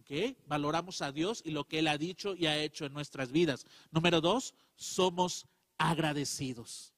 ¿ok? 0.00 0.34
Valoramos 0.46 1.02
a 1.02 1.12
Dios 1.12 1.42
y 1.44 1.50
lo 1.50 1.64
que 1.64 1.80
Él 1.80 1.88
ha 1.88 1.98
dicho 1.98 2.34
y 2.34 2.46
ha 2.46 2.58
hecho 2.58 2.86
en 2.86 2.94
nuestras 2.94 3.30
vidas. 3.30 3.66
Número 3.90 4.22
dos, 4.22 4.54
somos 4.76 5.46
agradecidos. 5.76 6.94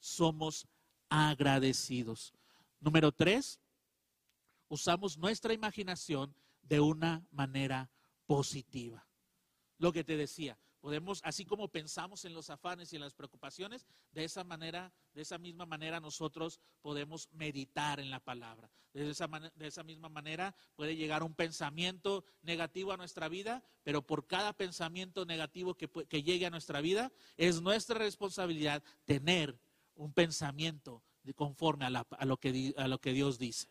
Somos 0.00 0.66
agradecidos. 1.08 2.34
Número 2.78 3.10
tres, 3.10 3.58
usamos 4.68 5.16
nuestra 5.16 5.54
imaginación 5.54 6.34
de 6.60 6.80
una 6.80 7.26
manera 7.30 7.90
positiva. 8.26 9.06
Lo 9.78 9.94
que 9.94 10.04
te 10.04 10.18
decía, 10.18 10.58
podemos, 10.82 11.20
así 11.22 11.46
como 11.46 11.68
pensamos 11.68 12.24
en 12.24 12.34
los 12.34 12.50
afanes 12.50 12.92
y 12.92 12.96
en 12.96 13.02
las 13.02 13.14
preocupaciones, 13.14 13.86
de 14.10 14.24
esa 14.24 14.42
manera, 14.42 14.92
de 15.14 15.22
esa 15.22 15.38
misma 15.38 15.64
manera 15.64 16.00
nosotros 16.00 16.60
podemos 16.82 17.28
meditar 17.32 18.00
en 18.00 18.10
la 18.10 18.18
palabra. 18.18 18.68
De 18.92 19.08
esa, 19.08 19.28
de 19.28 19.66
esa 19.66 19.84
misma 19.84 20.08
manera 20.08 20.54
puede 20.74 20.96
llegar 20.96 21.22
un 21.22 21.34
pensamiento 21.34 22.24
negativo 22.42 22.92
a 22.92 22.96
nuestra 22.96 23.28
vida, 23.28 23.62
pero 23.84 24.02
por 24.02 24.26
cada 24.26 24.52
pensamiento 24.52 25.24
negativo 25.24 25.74
que, 25.74 25.88
que 25.88 26.24
llegue 26.24 26.46
a 26.46 26.50
nuestra 26.50 26.80
vida, 26.80 27.12
es 27.36 27.62
nuestra 27.62 28.00
responsabilidad 28.00 28.82
tener 29.04 29.56
un 29.94 30.12
pensamiento 30.12 31.04
conforme 31.36 31.86
a, 31.86 32.06
a, 32.10 32.24
lo 32.24 32.38
que, 32.38 32.74
a 32.76 32.88
lo 32.88 33.00
que 33.00 33.12
Dios 33.12 33.38
dice, 33.38 33.68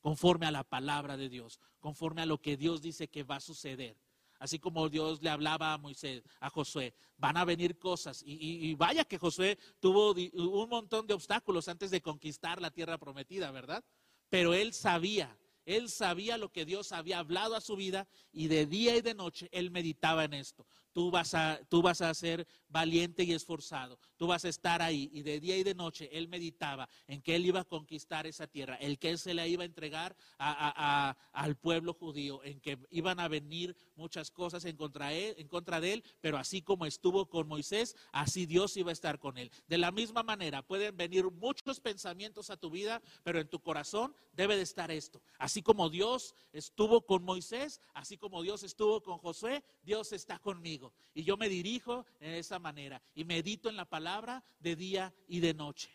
conforme 0.00 0.46
a 0.46 0.52
la 0.52 0.62
palabra 0.62 1.16
de 1.16 1.28
Dios, 1.28 1.58
conforme 1.80 2.22
a 2.22 2.26
lo 2.26 2.40
que 2.40 2.56
Dios 2.56 2.80
dice 2.82 3.08
que 3.08 3.24
va 3.24 3.36
a 3.36 3.40
suceder 3.40 3.96
así 4.42 4.58
como 4.58 4.88
Dios 4.88 5.22
le 5.22 5.30
hablaba 5.30 5.72
a 5.72 5.78
Moisés, 5.78 6.24
a 6.40 6.50
Josué, 6.50 6.94
van 7.16 7.36
a 7.36 7.44
venir 7.44 7.78
cosas. 7.78 8.24
Y, 8.26 8.74
vaya 8.74 9.04
que 9.04 9.16
Josué 9.16 9.56
tuvo 9.78 10.14
un 10.14 10.68
montón 10.68 11.06
de 11.06 11.14
obstáculos 11.14 11.68
antes 11.68 11.92
de 11.92 12.02
conquistar 12.02 12.60
la 12.60 12.72
tierra 12.72 12.98
prometida, 12.98 13.52
¿verdad? 13.52 13.84
Pero 14.30 14.52
él 14.52 14.72
sabía, 14.72 15.38
él 15.64 15.88
sabía 15.88 16.38
lo 16.38 16.50
que 16.50 16.64
Dios 16.64 16.90
había 16.90 17.20
hablado 17.20 17.54
a 17.54 17.60
su 17.60 17.76
vida 17.76 18.08
y 18.32 18.48
de 18.48 18.66
día 18.66 18.96
y 18.96 19.00
de 19.00 19.14
noche 19.14 19.48
él 19.52 19.70
meditaba 19.70 20.24
en 20.24 20.34
esto 20.34 20.66
tú 20.92 21.10
vas, 21.10 21.34
a, 21.34 21.60
tú 21.68 21.82
vas 21.82 22.00
a 22.00 22.12
ser 22.14 22.46
valiente 22.68 23.24
y 23.24 23.32
esforzado, 23.32 23.98
tú 24.16 24.26
vas 24.26 24.44
a 24.44 24.48
estar 24.48 24.82
ahí. 24.82 25.10
Y 25.12 25.22
de 25.22 25.40
día 25.40 25.56
y 25.56 25.62
de 25.62 25.74
noche 25.74 26.08
él 26.12 26.28
meditaba 26.28 26.88
en 27.06 27.20
que 27.22 27.36
él 27.36 27.46
iba 27.46 27.60
a 27.60 27.64
conquistar 27.64 28.26
esa 28.26 28.46
tierra, 28.46 28.76
el 28.76 28.98
que 28.98 29.10
él 29.10 29.18
se 29.18 29.34
la 29.34 29.46
iba 29.46 29.62
a 29.62 29.66
entregar 29.66 30.16
al 30.38 31.56
pueblo 31.56 31.94
judío, 31.94 32.42
en 32.44 32.60
que 32.60 32.78
iban 32.90 33.20
a 33.20 33.28
venir 33.28 33.76
muchas 33.94 34.30
cosas 34.30 34.64
en 34.64 34.76
contra, 34.76 35.12
él, 35.12 35.34
en 35.38 35.48
contra 35.48 35.80
de 35.80 35.94
él, 35.94 36.04
pero 36.20 36.38
así 36.38 36.62
como 36.62 36.86
estuvo 36.86 37.28
con 37.28 37.46
Moisés, 37.46 37.96
así 38.10 38.46
Dios 38.46 38.76
iba 38.76 38.90
a 38.90 38.92
estar 38.92 39.18
con 39.18 39.38
él. 39.38 39.50
De 39.68 39.78
la 39.78 39.92
misma 39.92 40.22
manera 40.22 40.62
pueden 40.62 40.96
venir 40.96 41.30
muchos 41.30 41.80
pensamientos 41.80 42.50
a 42.50 42.56
tu 42.56 42.70
vida, 42.70 43.02
pero 43.22 43.40
en 43.40 43.48
tu 43.48 43.60
corazón 43.60 44.14
debe 44.32 44.56
de 44.56 44.62
estar 44.62 44.90
esto. 44.90 45.20
Así 45.38 45.62
como 45.62 45.90
Dios 45.90 46.34
estuvo 46.52 47.02
con 47.02 47.22
Moisés, 47.22 47.80
así 47.94 48.16
como 48.16 48.42
Dios 48.42 48.62
estuvo 48.62 49.02
con 49.02 49.18
Josué, 49.18 49.62
Dios 49.82 50.12
está 50.12 50.38
conmigo. 50.38 50.81
Y 51.14 51.24
yo 51.24 51.36
me 51.36 51.48
dirijo 51.48 52.06
en 52.20 52.32
esa 52.34 52.58
manera 52.58 53.02
y 53.14 53.24
medito 53.24 53.68
en 53.68 53.76
la 53.76 53.84
palabra 53.84 54.42
de 54.58 54.76
día 54.76 55.14
y 55.28 55.40
de 55.40 55.52
noche. 55.52 55.90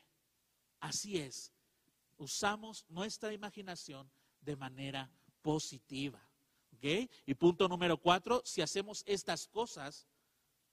Así 0.79 1.17
es. 1.17 1.51
Usamos 2.17 2.85
nuestra 2.89 3.33
imaginación 3.33 4.09
de 4.41 4.55
manera 4.55 5.09
positiva. 5.41 6.21
Y 6.81 7.33
punto 7.33 7.67
número 7.67 7.97
cuatro, 7.97 8.41
si 8.45 8.61
hacemos 8.61 9.03
estas 9.05 9.47
cosas, 9.47 10.07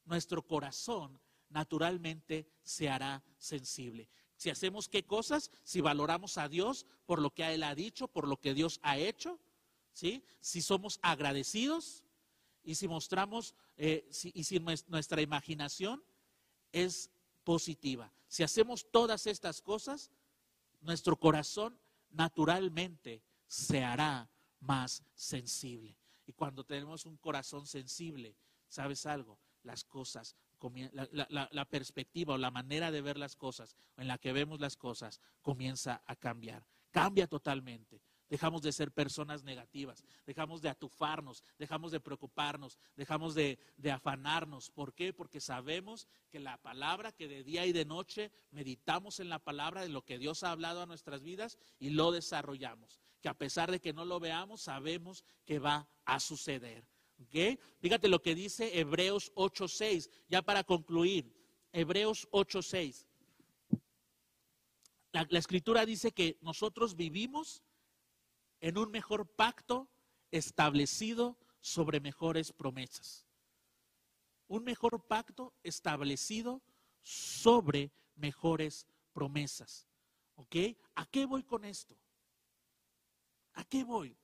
nuestro 0.04 0.46
corazón 0.46 1.18
naturalmente 1.48 2.46
se 2.62 2.88
hará 2.88 3.22
sensible. 3.38 4.08
Si 4.36 4.50
hacemos 4.50 4.88
qué 4.88 5.04
cosas, 5.04 5.50
si 5.62 5.80
valoramos 5.80 6.36
a 6.38 6.48
Dios 6.48 6.86
por 7.06 7.20
lo 7.20 7.30
que 7.30 7.54
Él 7.54 7.62
ha 7.62 7.74
dicho, 7.74 8.08
por 8.08 8.28
lo 8.28 8.36
que 8.36 8.54
Dios 8.54 8.80
ha 8.82 8.98
hecho, 8.98 9.40
¿sí? 9.92 10.24
si 10.40 10.60
somos 10.60 10.98
agradecidos, 11.02 12.03
y 12.64 12.74
si 12.74 12.88
mostramos, 12.88 13.54
eh, 13.76 14.08
y 14.32 14.44
si 14.44 14.58
nuestra 14.88 15.20
imaginación 15.20 16.02
es 16.72 17.10
positiva. 17.44 18.10
Si 18.26 18.42
hacemos 18.42 18.90
todas 18.90 19.26
estas 19.26 19.60
cosas, 19.60 20.10
nuestro 20.80 21.16
corazón 21.16 21.78
naturalmente 22.10 23.22
se 23.46 23.84
hará 23.84 24.28
más 24.60 25.02
sensible. 25.14 25.96
Y 26.26 26.32
cuando 26.32 26.64
tenemos 26.64 27.04
un 27.04 27.16
corazón 27.18 27.66
sensible, 27.66 28.34
¿sabes 28.66 29.04
algo? 29.06 29.38
Las 29.62 29.84
cosas, 29.84 30.34
la, 30.92 31.48
la, 31.50 31.64
perspectiva 31.66 32.34
o 32.34 32.38
la 32.38 32.50
manera 32.50 32.90
de 32.90 33.02
ver 33.02 33.18
las 33.18 33.36
cosas, 33.36 33.76
en 33.96 34.08
la 34.08 34.18
que 34.18 34.32
vemos 34.32 34.60
las 34.60 34.76
cosas, 34.76 35.20
comienza 35.42 36.02
a 36.06 36.16
cambiar. 36.16 36.66
Cambia 36.90 37.26
totalmente. 37.26 38.00
Dejamos 38.34 38.62
de 38.62 38.72
ser 38.72 38.90
personas 38.90 39.44
negativas, 39.44 40.02
dejamos 40.26 40.60
de 40.60 40.68
atufarnos, 40.68 41.44
dejamos 41.56 41.92
de 41.92 42.00
preocuparnos, 42.00 42.76
dejamos 42.96 43.36
de, 43.36 43.60
afanarnos. 43.92 44.70
¿Por 44.70 44.92
qué? 44.92 45.12
Porque 45.12 45.40
sabemos 45.40 46.08
que 46.30 46.40
la 46.40 46.60
palabra, 46.60 47.12
que 47.12 47.28
de 47.28 47.44
día 47.44 47.64
y 47.64 47.70
de 47.70 47.84
noche 47.84 48.32
meditamos 48.50 49.20
en 49.20 49.28
la 49.28 49.38
palabra 49.38 49.82
de 49.82 49.88
lo 49.88 50.04
que 50.04 50.18
Dios 50.18 50.42
ha 50.42 50.50
hablado 50.50 50.82
a 50.82 50.86
nuestras 50.86 51.22
vidas 51.22 51.58
y 51.78 51.90
lo 51.90 52.10
desarrollamos. 52.10 53.00
Que 53.20 53.28
a 53.28 53.38
pesar 53.38 53.70
de 53.70 53.80
que 53.80 53.92
no 53.92 54.04
lo 54.04 54.18
veamos, 54.18 54.62
sabemos 54.62 55.24
que 55.44 55.60
va 55.60 55.88
a 56.04 56.18
suceder. 56.18 56.84
¿Okay? 57.26 57.60
Fíjate 57.78 58.08
lo 58.08 58.20
que 58.20 58.34
dice 58.34 58.80
Hebreos 58.80 59.32
8.6, 59.36 60.10
ya 60.28 60.42
para 60.42 60.64
concluir. 60.64 61.32
Hebreos 61.70 62.28
8.6. 62.32 63.06
La, 65.12 65.24
la 65.30 65.38
escritura 65.38 65.86
dice 65.86 66.10
que 66.10 66.36
nosotros 66.40 66.96
vivimos 66.96 67.62
en 68.64 68.78
un 68.78 68.90
mejor 68.90 69.26
pacto 69.26 69.90
establecido 70.30 71.36
sobre 71.60 72.00
mejores 72.00 72.50
promesas. 72.50 73.26
Un 74.48 74.64
mejor 74.64 75.06
pacto 75.06 75.52
establecido 75.62 76.62
sobre 77.02 77.92
mejores 78.14 78.86
promesas. 79.12 79.86
¿Ok? 80.36 80.56
¿A 80.94 81.04
qué 81.04 81.26
voy 81.26 81.42
con 81.42 81.66
esto? 81.66 81.94
¿A 83.52 83.64
qué 83.64 83.84
voy? 83.84 84.16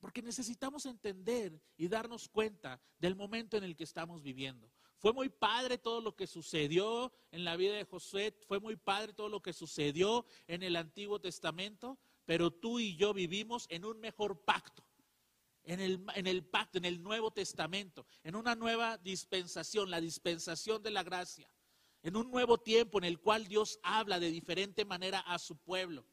Porque 0.00 0.22
necesitamos 0.22 0.86
entender 0.86 1.60
y 1.76 1.86
darnos 1.86 2.30
cuenta 2.30 2.80
del 2.98 3.14
momento 3.14 3.58
en 3.58 3.64
el 3.64 3.76
que 3.76 3.84
estamos 3.84 4.22
viviendo. 4.22 4.72
Fue 4.96 5.12
muy 5.12 5.28
padre 5.28 5.76
todo 5.76 6.00
lo 6.00 6.16
que 6.16 6.26
sucedió 6.26 7.12
en 7.30 7.44
la 7.44 7.54
vida 7.56 7.74
de 7.74 7.84
Josué, 7.84 8.34
fue 8.48 8.60
muy 8.60 8.76
padre 8.76 9.12
todo 9.12 9.28
lo 9.28 9.42
que 9.42 9.52
sucedió 9.52 10.24
en 10.46 10.62
el 10.62 10.76
Antiguo 10.76 11.20
Testamento, 11.20 11.98
pero 12.24 12.50
tú 12.50 12.78
y 12.78 12.96
yo 12.96 13.12
vivimos 13.12 13.66
en 13.70 13.84
un 13.84 14.00
mejor 14.00 14.44
pacto. 14.44 14.84
En 15.66 15.80
el, 15.80 16.44
pacto, 16.44 16.76
en 16.76 16.84
el 16.84 17.02
Nuevo 17.02 17.30
Testamento, 17.30 18.06
en 18.22 18.36
una 18.36 18.54
nueva 18.54 18.98
dispensación, 18.98 19.90
la 19.90 19.98
dispensación 19.98 20.82
de 20.82 20.90
la 20.90 21.02
gracia, 21.02 21.48
en 22.02 22.16
un 22.16 22.30
nuevo 22.30 22.58
tiempo 22.58 22.98
en 22.98 23.04
el 23.04 23.18
cual 23.18 23.48
Dios 23.48 23.80
habla 23.82 24.20
de 24.20 24.30
diferente 24.30 24.84
manera 24.84 25.20
a 25.20 25.38
su 25.38 25.56
pueblo. 25.56 26.06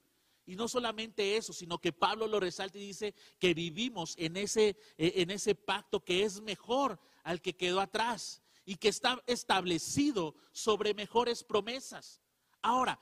Y 0.46 0.56
no 0.56 0.70
solamente 0.70 1.36
eso, 1.36 1.52
sino 1.52 1.80
que 1.80 1.92
Pablo 1.92 2.28
lo 2.28 2.40
resalta 2.40 2.78
y 2.78 2.88
dice 2.88 3.14
que 3.40 3.54
vivimos 3.54 4.16
en 4.18 4.38
ese, 4.38 4.78
eh, 4.98 5.14
en 5.18 5.32
ese 5.32 5.54
pacto 5.54 6.04
que 6.04 6.24
es 6.24 6.40
mejor 6.40 6.98
al 7.24 7.42
que 7.42 7.58
quedó 7.58 7.82
atrás 7.82 8.42
y 8.66 8.76
que 8.76 8.88
está 8.88 9.22
establecido 9.28 10.36
sobre 10.54 10.94
mejores 10.94 11.44
promesas. 11.44 12.22
Ahora, 12.62 13.00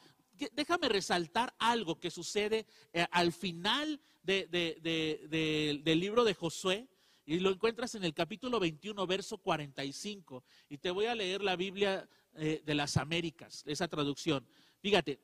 déjame 0.54 0.89
resaltar 0.89 1.54
algo 1.60 1.99
que 1.99 2.12
sucede 2.12 2.65
eh, 2.93 3.06
al 3.12 3.32
final 3.32 3.99
del 4.23 5.99
libro 5.99 6.23
de 6.23 6.34
Josué. 6.34 6.88
Y 7.25 7.39
lo 7.39 7.52
encuentras 7.52 7.93
en 7.93 8.04
el 8.04 8.15
capítulo 8.15 8.60
21, 8.60 9.06
verso 9.06 9.38
45. 9.38 10.43
Y 10.67 10.80
te 10.80 10.89
voy 10.89 11.06
a 11.06 11.13
leer 11.13 11.43
la 11.43 11.56
Biblia 11.56 12.10
eh, 12.36 12.63
de 12.65 12.73
las 12.73 12.97
Américas, 12.97 13.63
esa 13.67 13.88
traducción. 13.88 14.47
Fíjate, 14.82 15.19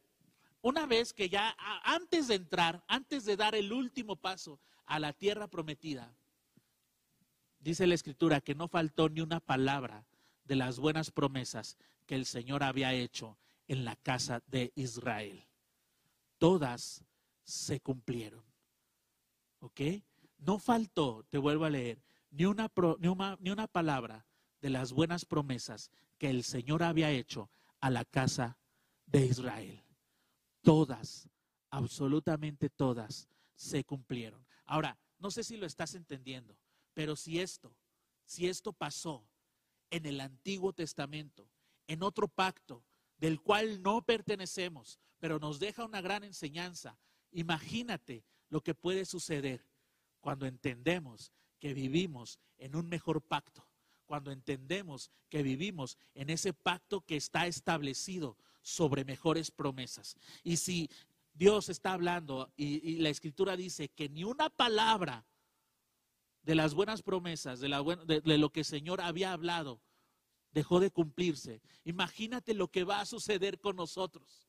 una 0.61 0.85
vez 0.85 1.13
que 1.13 1.29
ya 1.29 1.55
antes 1.83 2.27
de 2.27 2.35
entrar, 2.35 2.83
antes 2.87 3.25
de 3.25 3.35
dar 3.35 3.55
el 3.55 3.73
último 3.73 4.15
paso 4.15 4.59
a 4.85 4.99
la 4.99 5.13
tierra 5.13 5.47
prometida, 5.47 6.15
dice 7.59 7.87
la 7.87 7.95
escritura 7.95 8.41
que 8.41 8.53
no 8.53 8.67
faltó 8.67 9.09
ni 9.09 9.21
una 9.21 9.39
palabra 9.39 10.05
de 10.43 10.55
las 10.55 10.79
buenas 10.79 11.09
promesas 11.09 11.77
que 12.05 12.15
el 12.15 12.25
Señor 12.25 12.63
había 12.63 12.93
hecho 12.93 13.37
en 13.67 13.85
la 13.85 13.95
casa 13.95 14.41
de 14.47 14.71
Israel. 14.75 15.45
Todas 16.37 17.03
se 17.43 17.79
cumplieron. 17.79 18.43
¿Ok? 19.59 19.81
No 20.37 20.59
faltó, 20.59 21.25
te 21.29 21.37
vuelvo 21.37 21.65
a 21.65 21.69
leer, 21.69 22.03
ni 22.29 22.45
una, 22.45 22.71
ni 23.39 23.49
una, 23.49 23.67
palabra 23.67 24.25
de 24.61 24.69
las 24.69 24.91
buenas 24.91 25.25
promesas 25.25 25.89
que 26.17 26.29
el 26.29 26.43
Señor 26.43 26.83
había 26.83 27.11
hecho 27.11 27.49
a 27.79 27.89
la 27.89 28.03
casa 28.05 28.57
de 29.05 29.25
Israel. 29.25 29.81
Todas, 30.61 31.29
absolutamente 31.69 32.69
todas, 32.69 33.29
se 33.55 33.83
cumplieron. 33.83 34.45
Ahora, 34.65 34.97
no 35.19 35.31
sé 35.31 35.43
si 35.43 35.57
lo 35.57 35.65
estás 35.65 35.95
entendiendo, 35.95 36.57
pero 36.93 37.15
si 37.15 37.39
esto, 37.39 37.75
si 38.25 38.47
esto 38.47 38.73
pasó 38.73 39.25
en 39.89 40.05
el 40.05 40.19
Antiguo 40.19 40.73
Testamento, 40.73 41.49
en 41.87 42.03
otro 42.03 42.27
pacto, 42.27 42.83
del 43.17 43.41
cual 43.41 43.81
no 43.81 44.01
pertenecemos, 44.01 44.99
pero 45.19 45.39
nos 45.39 45.59
deja 45.59 45.85
una 45.85 46.01
gran 46.01 46.23
enseñanza. 46.23 46.97
Imagínate 47.31 48.23
lo 48.49 48.61
que 48.61 48.75
puede 48.75 49.05
suceder 49.05 49.65
cuando 50.19 50.45
entendemos 50.45 51.31
que 51.59 51.73
vivimos 51.73 52.39
en 52.57 52.75
un 52.75 52.87
mejor 52.87 53.21
pacto, 53.21 53.67
cuando 54.05 54.31
entendemos 54.31 55.11
que 55.29 55.43
vivimos 55.43 55.97
en 56.13 56.29
ese 56.29 56.53
pacto 56.53 57.01
que 57.01 57.15
está 57.15 57.47
establecido 57.47 58.37
sobre 58.61 59.05
mejores 59.05 59.51
promesas. 59.51 60.15
Y 60.43 60.57
si 60.57 60.89
Dios 61.33 61.69
está 61.69 61.93
hablando 61.93 62.51
y, 62.55 62.97
la 62.97 63.09
escritura 63.09 63.55
dice 63.55 63.89
que 63.89 64.09
ni 64.09 64.23
una 64.23 64.49
palabra 64.49 65.25
de 66.41 66.55
las 66.55 66.73
buenas 66.73 67.01
promesas, 67.01 67.59
de, 67.59 68.21
de 68.23 68.37
lo 68.37 68.51
que 68.51 68.61
el 68.61 68.65
Señor 68.65 69.01
había 69.01 69.33
hablado, 69.33 69.81
dejó 70.55 70.79
de 70.79 70.89
cumplirse. 70.89 71.61
Imagínate 71.83 72.53
lo 72.53 72.71
que 72.71 72.85
va 72.85 73.01
a 73.01 73.05
suceder 73.05 73.59
con 73.59 73.75
nosotros. 73.75 74.47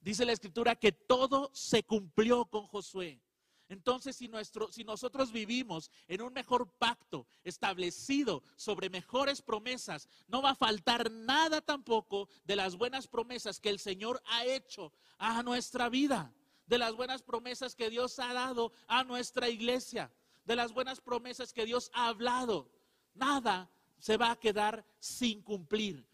Dice 0.00 0.26
la 0.26 0.32
escritura 0.32 0.76
que 0.76 0.92
todo 0.92 1.50
se 1.54 1.82
cumplió 1.82 2.44
con 2.44 2.66
Josué. 2.66 3.22
Entonces, 3.70 4.16
si, 4.16 4.28
nuestro, 4.28 4.70
si 4.70 4.84
nosotros 4.84 5.32
vivimos 5.32 5.90
en 6.08 6.20
un 6.20 6.34
mejor 6.34 6.70
pacto 6.78 7.26
establecido 7.42 8.42
sobre 8.54 8.90
mejores 8.90 9.40
promesas, 9.40 10.08
no 10.28 10.42
va 10.42 10.50
a 10.50 10.54
faltar 10.54 11.10
nada 11.10 11.62
tampoco 11.62 12.28
de 12.44 12.54
las 12.54 12.76
buenas 12.76 13.08
promesas 13.08 13.58
que 13.58 13.70
el 13.70 13.80
Señor 13.80 14.22
ha 14.26 14.44
hecho 14.44 14.92
a 15.16 15.42
nuestra 15.42 15.88
vida, 15.88 16.34
de 16.66 16.76
las 16.76 16.94
buenas 16.94 17.22
promesas 17.22 17.74
que 17.74 17.88
Dios 17.88 18.18
ha 18.18 18.34
dado 18.34 18.72
a 18.86 19.04
nuestra 19.04 19.48
iglesia, 19.48 20.12
de 20.44 20.54
las 20.54 20.72
buenas 20.72 21.00
promesas 21.00 21.54
que 21.54 21.64
Dios 21.64 21.90
ha 21.94 22.08
hablado. 22.08 22.70
Nada 23.14 23.70
se 23.98 24.16
va 24.16 24.30
a 24.30 24.36
quedar 24.36 24.84
sin 24.98 25.42
cumplir. 25.42 26.06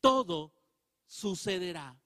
Todo 0.00 0.52
sucederá. 1.06 1.96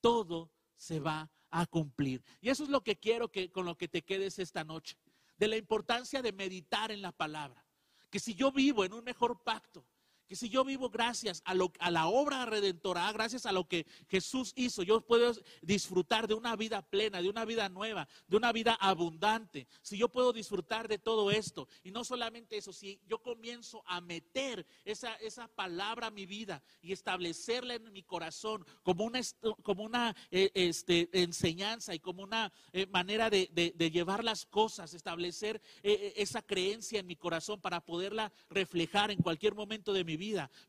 Todo 0.00 0.50
se 0.76 1.00
va 1.00 1.30
a 1.50 1.66
cumplir. 1.66 2.22
Y 2.40 2.48
eso 2.50 2.64
es 2.64 2.68
lo 2.68 2.82
que 2.82 2.96
quiero 2.96 3.30
que 3.30 3.50
con 3.50 3.64
lo 3.64 3.76
que 3.76 3.88
te 3.88 4.02
quedes 4.02 4.38
esta 4.38 4.64
noche, 4.64 4.96
de 5.36 5.48
la 5.48 5.56
importancia 5.56 6.22
de 6.22 6.32
meditar 6.32 6.90
en 6.90 7.02
la 7.02 7.12
palabra. 7.12 7.64
Que 8.10 8.20
si 8.20 8.34
yo 8.34 8.52
vivo 8.52 8.84
en 8.84 8.92
un 8.92 9.04
mejor 9.04 9.42
pacto, 9.42 9.84
que 10.26 10.36
si 10.36 10.48
yo 10.48 10.64
vivo 10.64 10.90
gracias 10.90 11.42
a, 11.44 11.54
lo, 11.54 11.72
a 11.78 11.90
la 11.90 12.06
obra 12.06 12.44
redentora, 12.46 13.10
gracias 13.12 13.46
a 13.46 13.52
lo 13.52 13.66
que 13.66 13.86
Jesús 14.08 14.52
hizo, 14.56 14.82
yo 14.82 15.00
puedo 15.00 15.32
disfrutar 15.62 16.26
de 16.28 16.34
una 16.34 16.56
vida 16.56 16.82
plena, 16.82 17.20
de 17.22 17.28
una 17.28 17.44
vida 17.44 17.68
nueva, 17.68 18.08
de 18.26 18.36
una 18.36 18.52
vida 18.52 18.74
abundante. 18.80 19.66
Si 19.82 19.98
yo 19.98 20.08
puedo 20.08 20.32
disfrutar 20.32 20.88
de 20.88 20.98
todo 20.98 21.30
esto, 21.30 21.68
y 21.82 21.90
no 21.90 22.04
solamente 22.04 22.56
eso, 22.56 22.72
si 22.72 23.00
yo 23.06 23.22
comienzo 23.22 23.82
a 23.86 24.00
meter 24.00 24.66
esa, 24.84 25.14
esa 25.16 25.48
palabra 25.48 26.08
a 26.08 26.10
mi 26.10 26.26
vida 26.26 26.62
y 26.82 26.92
establecerla 26.92 27.74
en 27.74 27.92
mi 27.92 28.02
corazón 28.02 28.64
como 28.82 29.04
una, 29.04 29.20
como 29.62 29.84
una 29.84 30.14
eh, 30.30 30.50
este, 30.54 31.08
enseñanza 31.12 31.94
y 31.94 31.98
como 31.98 32.22
una 32.22 32.52
eh, 32.72 32.86
manera 32.86 33.30
de, 33.30 33.46
llevar 33.92 34.24
las 34.24 34.46
cosas, 34.46 34.94
establecer 34.94 35.60
eh, 35.82 36.14
esa 36.16 36.42
creencia 36.42 37.00
en 37.00 37.06
mi 37.06 37.16
corazón 37.16 37.60
para 37.60 37.84
poderla 37.84 38.32
reflejar 38.48 39.10
en 39.10 39.22
cualquier 39.22 39.54
momento 39.54 39.92
de 39.92 40.04
mi 40.04 40.16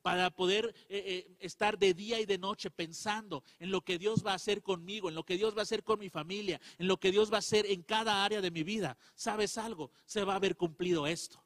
para 0.02 0.30
poder 0.30 0.74
eh, 0.90 1.26
eh, 1.28 1.38
estar 1.40 1.78
de 1.78 1.94
día 1.94 2.20
y 2.20 2.26
de 2.26 2.38
noche 2.38 2.70
pensando 2.70 3.44
en 3.60 3.72
lo 3.72 3.82
que 3.82 3.98
Dios 3.98 4.26
va 4.26 4.32
a 4.32 4.36
hacer 4.36 4.62
conmigo, 4.62 5.10
en 5.10 5.16
lo 5.16 5.24
que 5.24 5.38
Dios 5.38 5.56
va 5.56 5.60
a 5.60 5.64
hacer 5.64 5.84
con 5.84 6.00
mi 6.00 6.10
familia, 6.10 6.60
en 6.78 6.88
lo 6.88 6.98
que 6.98 7.12
Dios 7.12 7.32
va 7.32 7.38
a 7.38 7.40
hacer 7.40 7.66
en 7.66 7.84
cada 7.84 8.26
área 8.26 8.42
de 8.42 8.52
mi 8.52 8.64
vida. 8.64 8.98
¿Sabes 9.16 9.58
algo? 9.58 9.92
Se 10.06 10.24
va 10.24 10.34
a 10.34 10.38
haber 10.38 10.56
cumplido 10.56 11.08
esto. 11.08 11.44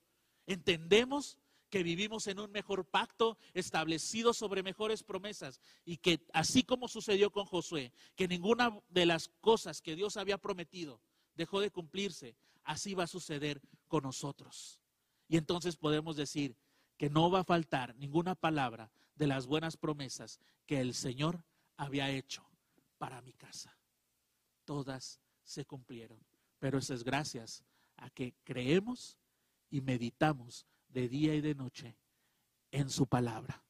¿Entendemos? 0.48 1.38
que 1.69 1.84
vivimos 1.84 2.26
en 2.26 2.39
un 2.39 2.52
mejor 2.52 2.84
pacto 2.84 3.38
establecido 3.54 4.34
sobre 4.34 4.63
mejores 4.63 5.04
promesas 5.04 5.62
y 5.86 5.98
que 5.98 6.26
así 6.34 6.63
como 6.63 6.88
sucedió 6.88 7.30
con 7.30 7.45
Josué, 7.45 7.93
que 8.15 8.28
ninguna 8.28 8.82
de 8.89 9.06
las 9.06 9.30
cosas 9.39 9.80
que 9.80 9.95
Dios 9.95 10.17
había 10.17 10.39
prometido 10.39 11.00
dejó 11.36 11.62
de 11.62 11.69
cumplirse, 11.69 12.36
así 12.63 12.95
va 12.95 13.04
a 13.04 13.08
suceder 13.08 13.62
con 13.88 14.02
nosotros. 14.02 14.80
Y 15.28 15.38
entonces 15.38 15.78
podemos 15.78 16.15
decir, 16.15 16.56
que 17.00 17.10
no 17.10 17.32
va 17.32 17.40
a 17.40 17.44
faltar 17.46 17.96
ninguna 17.96 18.36
palabra 18.36 18.92
de 19.16 19.26
las 19.26 19.48
buenas 19.48 19.78
promesas 19.78 20.38
que 20.66 20.82
el 20.82 20.94
Señor 20.94 21.46
había 21.78 22.12
hecho 22.12 22.46
para 22.98 23.22
mi 23.22 23.32
casa. 23.32 23.80
Todas 24.66 25.22
se 25.42 25.66
cumplieron, 25.66 26.20
pero 26.60 26.78
eso 26.78 26.94
es 26.94 27.06
gracias 27.06 27.64
a 27.96 28.10
que 28.10 28.36
creemos 28.44 29.18
y 29.70 29.80
meditamos 29.80 30.68
de 30.90 31.08
día 31.08 31.34
y 31.36 31.40
de 31.40 31.56
noche 31.56 31.96
en 32.70 32.90
su 32.90 33.08
palabra. 33.08 33.64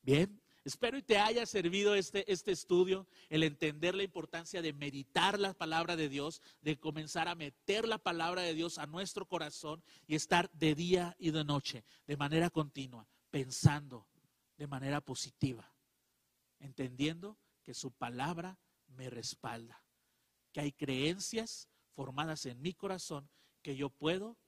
Bien, 0.00 0.40
Espero 0.64 0.96
y 0.96 1.02
te 1.02 1.18
haya 1.18 1.44
servido 1.44 1.94
este, 1.94 2.30
este 2.32 2.50
estudio, 2.50 3.06
el 3.28 3.42
entender 3.42 3.94
la 3.94 4.02
importancia 4.02 4.62
de 4.62 4.72
meditar 4.72 5.38
la 5.38 5.52
palabra 5.52 5.94
de 5.94 6.08
Dios, 6.08 6.40
de 6.62 6.78
comenzar 6.78 7.28
a 7.28 7.34
meter 7.34 7.86
la 7.86 7.98
palabra 7.98 8.40
de 8.40 8.54
Dios 8.54 8.78
a 8.78 8.86
nuestro 8.86 9.26
corazón 9.26 9.84
y 10.06 10.14
estar 10.14 10.50
de 10.52 10.74
día 10.74 11.16
y 11.18 11.32
de 11.32 11.44
noche, 11.44 11.84
de 12.06 12.16
manera 12.16 12.48
continua, 12.48 13.06
pensando 13.30 14.08
de 14.56 14.66
manera 14.66 15.02
positiva, 15.02 15.70
entendiendo 16.60 17.38
que 17.62 17.74
su 17.74 17.92
palabra 17.92 18.58
me 18.86 19.10
respalda, 19.10 19.84
que 20.50 20.60
hay 20.60 20.72
creencias 20.72 21.68
formadas 21.92 22.46
en 22.46 22.62
mi 22.62 22.72
corazón 22.72 23.28
que 23.60 23.76
yo 23.76 23.90
puedo 23.90 24.38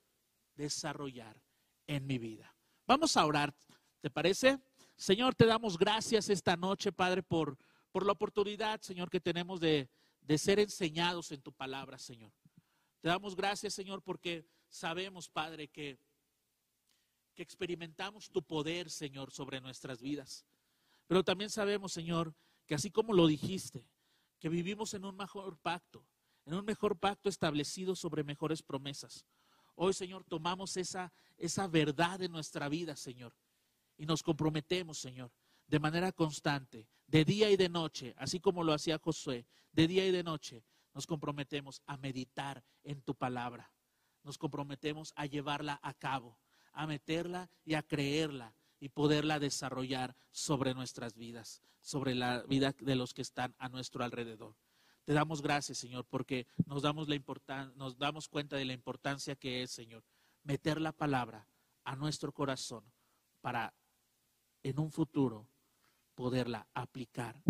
desarrollar 0.54 1.42
en 1.86 2.06
mi 2.06 2.16
vida. 2.16 2.56
Vamos 2.86 3.18
a 3.18 3.26
orar, 3.26 3.54
¿te 4.00 4.08
parece? 4.08 4.58
Señor, 4.96 5.34
te 5.34 5.44
damos 5.44 5.76
gracias 5.76 6.30
esta 6.30 6.56
noche, 6.56 6.90
Padre, 6.90 7.22
por, 7.22 7.58
por 7.92 8.06
la 8.06 8.12
oportunidad, 8.12 8.80
Señor, 8.80 9.10
que 9.10 9.20
tenemos 9.20 9.60
de, 9.60 9.90
de 10.22 10.38
ser 10.38 10.58
enseñados 10.58 11.32
en 11.32 11.42
tu 11.42 11.52
palabra, 11.52 11.98
Señor. 11.98 12.32
Te 13.02 13.08
damos 13.08 13.36
gracias, 13.36 13.74
Señor, 13.74 14.02
porque 14.02 14.46
sabemos, 14.68 15.28
Padre, 15.28 15.68
que, 15.68 15.98
que 17.34 17.42
experimentamos 17.42 18.30
tu 18.30 18.42
poder, 18.42 18.90
Señor, 18.90 19.30
sobre 19.30 19.60
nuestras 19.60 20.00
vidas. 20.00 20.46
Pero 21.06 21.22
también 21.22 21.50
sabemos, 21.50 21.92
Señor, 21.92 22.34
que 22.64 22.74
así 22.74 22.90
como 22.90 23.12
lo 23.12 23.26
dijiste, 23.26 23.86
que 24.38 24.48
vivimos 24.48 24.94
en 24.94 25.04
un 25.04 25.14
mejor 25.14 25.58
pacto, 25.58 26.06
en 26.46 26.54
un 26.54 26.64
mejor 26.64 26.98
pacto 26.98 27.28
establecido 27.28 27.94
sobre 27.96 28.24
mejores 28.24 28.62
promesas. 28.62 29.26
Hoy, 29.74 29.92
Señor, 29.92 30.24
tomamos 30.24 30.78
esa, 30.78 31.12
esa 31.36 31.68
verdad 31.68 32.22
en 32.22 32.32
nuestra 32.32 32.70
vida, 32.70 32.96
Señor 32.96 33.34
y 33.96 34.06
nos 34.06 34.22
comprometemos, 34.22 34.98
Señor, 34.98 35.32
de 35.66 35.80
manera 35.80 36.12
constante, 36.12 36.88
de 37.06 37.24
día 37.24 37.50
y 37.50 37.56
de 37.56 37.68
noche, 37.68 38.14
así 38.16 38.40
como 38.40 38.64
lo 38.64 38.72
hacía 38.72 38.98
Josué, 38.98 39.46
de 39.72 39.86
día 39.86 40.06
y 40.06 40.10
de 40.10 40.22
noche, 40.22 40.64
nos 40.94 41.06
comprometemos 41.06 41.82
a 41.86 41.96
meditar 41.96 42.64
en 42.82 43.02
tu 43.02 43.14
palabra. 43.14 43.72
Nos 44.22 44.38
comprometemos 44.38 45.12
a 45.14 45.26
llevarla 45.26 45.78
a 45.82 45.94
cabo, 45.94 46.38
a 46.72 46.86
meterla 46.86 47.50
y 47.64 47.74
a 47.74 47.82
creerla 47.82 48.54
y 48.80 48.88
poderla 48.88 49.38
desarrollar 49.38 50.16
sobre 50.30 50.74
nuestras 50.74 51.16
vidas, 51.16 51.62
sobre 51.80 52.14
la 52.14 52.42
vida 52.42 52.74
de 52.78 52.96
los 52.96 53.14
que 53.14 53.22
están 53.22 53.54
a 53.58 53.68
nuestro 53.68 54.04
alrededor. 54.04 54.56
Te 55.04 55.12
damos 55.12 55.40
gracias, 55.40 55.78
Señor, 55.78 56.04
porque 56.06 56.46
nos 56.66 56.82
damos, 56.82 57.08
la 57.08 57.72
nos 57.76 57.96
damos 57.96 58.28
cuenta 58.28 58.56
de 58.56 58.64
la 58.64 58.72
importancia 58.72 59.36
que 59.36 59.62
es, 59.62 59.70
Señor, 59.70 60.04
meter 60.42 60.80
la 60.80 60.92
palabra 60.92 61.48
a 61.84 61.94
nuestro 61.94 62.32
corazón 62.32 62.84
para 63.40 63.72
en 64.66 64.80
un 64.80 64.90
futuro 64.90 65.46
poderla 66.16 66.66
aplicar 66.74 67.40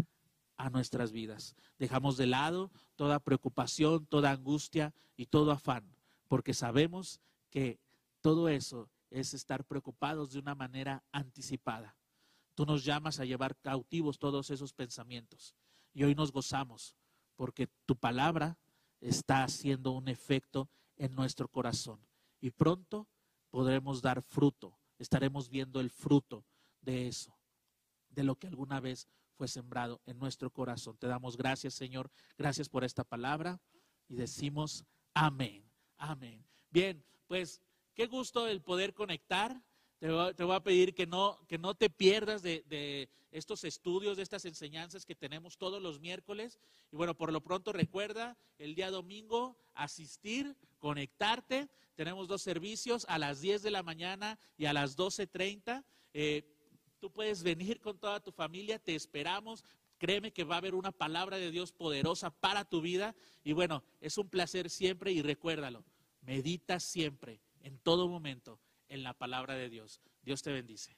a 0.59 0.68
nuestras 0.68 1.12
vidas. 1.12 1.57
Dejamos 1.79 2.18
de 2.18 2.26
lado 2.26 2.70
toda 2.94 3.20
preocupación, 3.20 4.05
toda 4.05 4.33
angustia 4.33 4.92
y 5.16 5.24
todo 5.24 5.50
afán, 5.50 5.96
porque 6.29 6.52
sabemos 6.52 7.20
que 7.48 7.79
todo 8.20 8.50
eso 8.50 8.90
es 9.11 9.33
estar 9.33 9.64
preocupados 9.64 10.33
de 10.33 10.40
una 10.40 10.55
manera 10.55 11.05
anticipada. 11.11 11.96
Tú 12.55 12.66
nos 12.66 12.85
llamas 12.85 13.18
a 13.18 13.24
llevar 13.24 13.57
cautivos 13.57 14.18
todos 14.18 14.50
esos 14.50 14.74
pensamientos 14.74 15.55
y 15.94 16.05
hoy 16.05 16.14
nos 16.14 16.33
gozamos 16.33 16.96
porque 17.35 17.66
tu 17.87 17.96
palabra 17.96 18.59
está 19.00 19.42
haciendo 19.42 19.92
un 19.92 20.09
efecto 20.09 20.68
en 20.98 21.14
nuestro 21.14 21.48
corazón 21.48 21.98
y 22.42 22.50
pronto 22.50 23.07
podremos 23.48 24.02
dar 24.02 24.20
fruto, 24.20 24.79
estaremos 24.98 25.48
viendo 25.48 25.81
el 25.81 25.88
fruto 25.88 26.44
de 26.87 27.09
eso, 27.09 27.37
de 28.09 28.25
lo 28.25 28.37
que 28.37 28.46
alguna 28.46 28.81
vez 28.81 29.09
fue 29.35 29.49
sembrado 29.49 30.01
en 30.07 30.18
nuestro 30.18 30.51
corazón. 30.51 30.96
Te 30.96 31.09
damos 31.09 31.37
gracias, 31.37 31.75
Señor. 31.75 32.11
Gracias 32.38 32.68
por 32.68 32.85
esta 32.85 33.05
palabra 33.05 33.61
y 34.09 34.14
decimos 34.14 34.87
amén. 35.12 35.68
Amén. 35.99 36.46
Bien, 36.70 37.05
pues 37.27 37.61
qué 37.92 38.07
gusto 38.07 38.46
el 38.46 38.62
poder 38.62 38.94
conectar. 38.94 39.61
Te 39.99 40.11
voy, 40.11 40.55
a 40.55 40.62
pedir 40.62 40.94
que 40.94 41.07
no, 41.07 41.38
que 41.49 41.59
no 41.59 41.75
te 41.75 41.88
pierdas 41.90 42.42
de, 42.42 42.62
de, 42.66 43.09
estos 43.31 43.64
estudios, 43.64 44.16
de 44.16 44.22
estas 44.22 44.44
enseñanzas 44.44 45.07
que 45.07 45.14
tenemos 45.14 45.57
todos 45.57 45.83
los 45.83 46.01
miércoles. 46.01 46.61
Y 46.92 46.96
bueno, 46.96 47.16
por 47.16 47.33
lo 47.33 47.42
pronto 47.42 47.72
recuerda 47.72 48.37
el 48.59 48.75
día 48.75 48.90
domingo 48.90 49.59
asistir, 49.75 50.55
conectarte. 50.79 51.68
Tenemos 51.94 52.29
dos 52.29 52.42
servicios 52.42 53.07
a 53.09 53.18
las 53.18 53.40
10 53.40 53.62
de 53.62 53.70
la 53.70 53.83
mañana 53.83 54.38
y 54.57 54.66
a 54.66 54.75
las 54.75 54.96
12.30. 54.96 55.83
Eh, 56.12 56.56
Tú 57.07 57.12
puedes 57.12 57.45
venir 57.45 57.81
con 57.81 57.97
toda 57.97 58.19
tu 58.19 58.33
familia, 58.33 58.81
te 58.81 58.97
esperamos. 58.97 59.62
Créeme 59.97 60.33
que 60.33 60.42
va 60.42 60.57
a 60.57 60.59
haber 60.59 60.75
una 60.75 60.90
palabra 60.90 61.37
de 61.37 61.53
Dios 61.53 61.71
poderosa 61.71 62.31
para 62.31 62.64
tu 62.64 62.81
vida. 62.81 63.14
Y 63.45 63.53
bueno, 63.53 63.85
es 64.01 64.19
un 64.19 64.29
placer 64.29 64.71
siempre 64.71 65.12
y 65.12 65.23
recuérdalo, 65.23 65.85
medita 66.23 66.81
siempre, 66.81 67.40
en 67.61 67.79
todo 67.79 68.09
momento, 68.09 68.59
en 68.88 69.05
la 69.05 69.14
palabra 69.14 69.55
de 69.55 69.71
Dios. 69.71 70.01
Dios 70.25 70.42
te 70.42 70.51
bendice. 70.51 70.97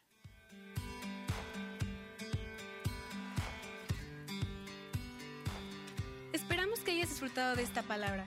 Esperamos 6.32 6.80
que 6.80 6.92
hayas 6.92 7.10
disfrutado 7.10 7.54
de 7.54 7.64
esta 7.64 7.82
palabra. 7.82 8.26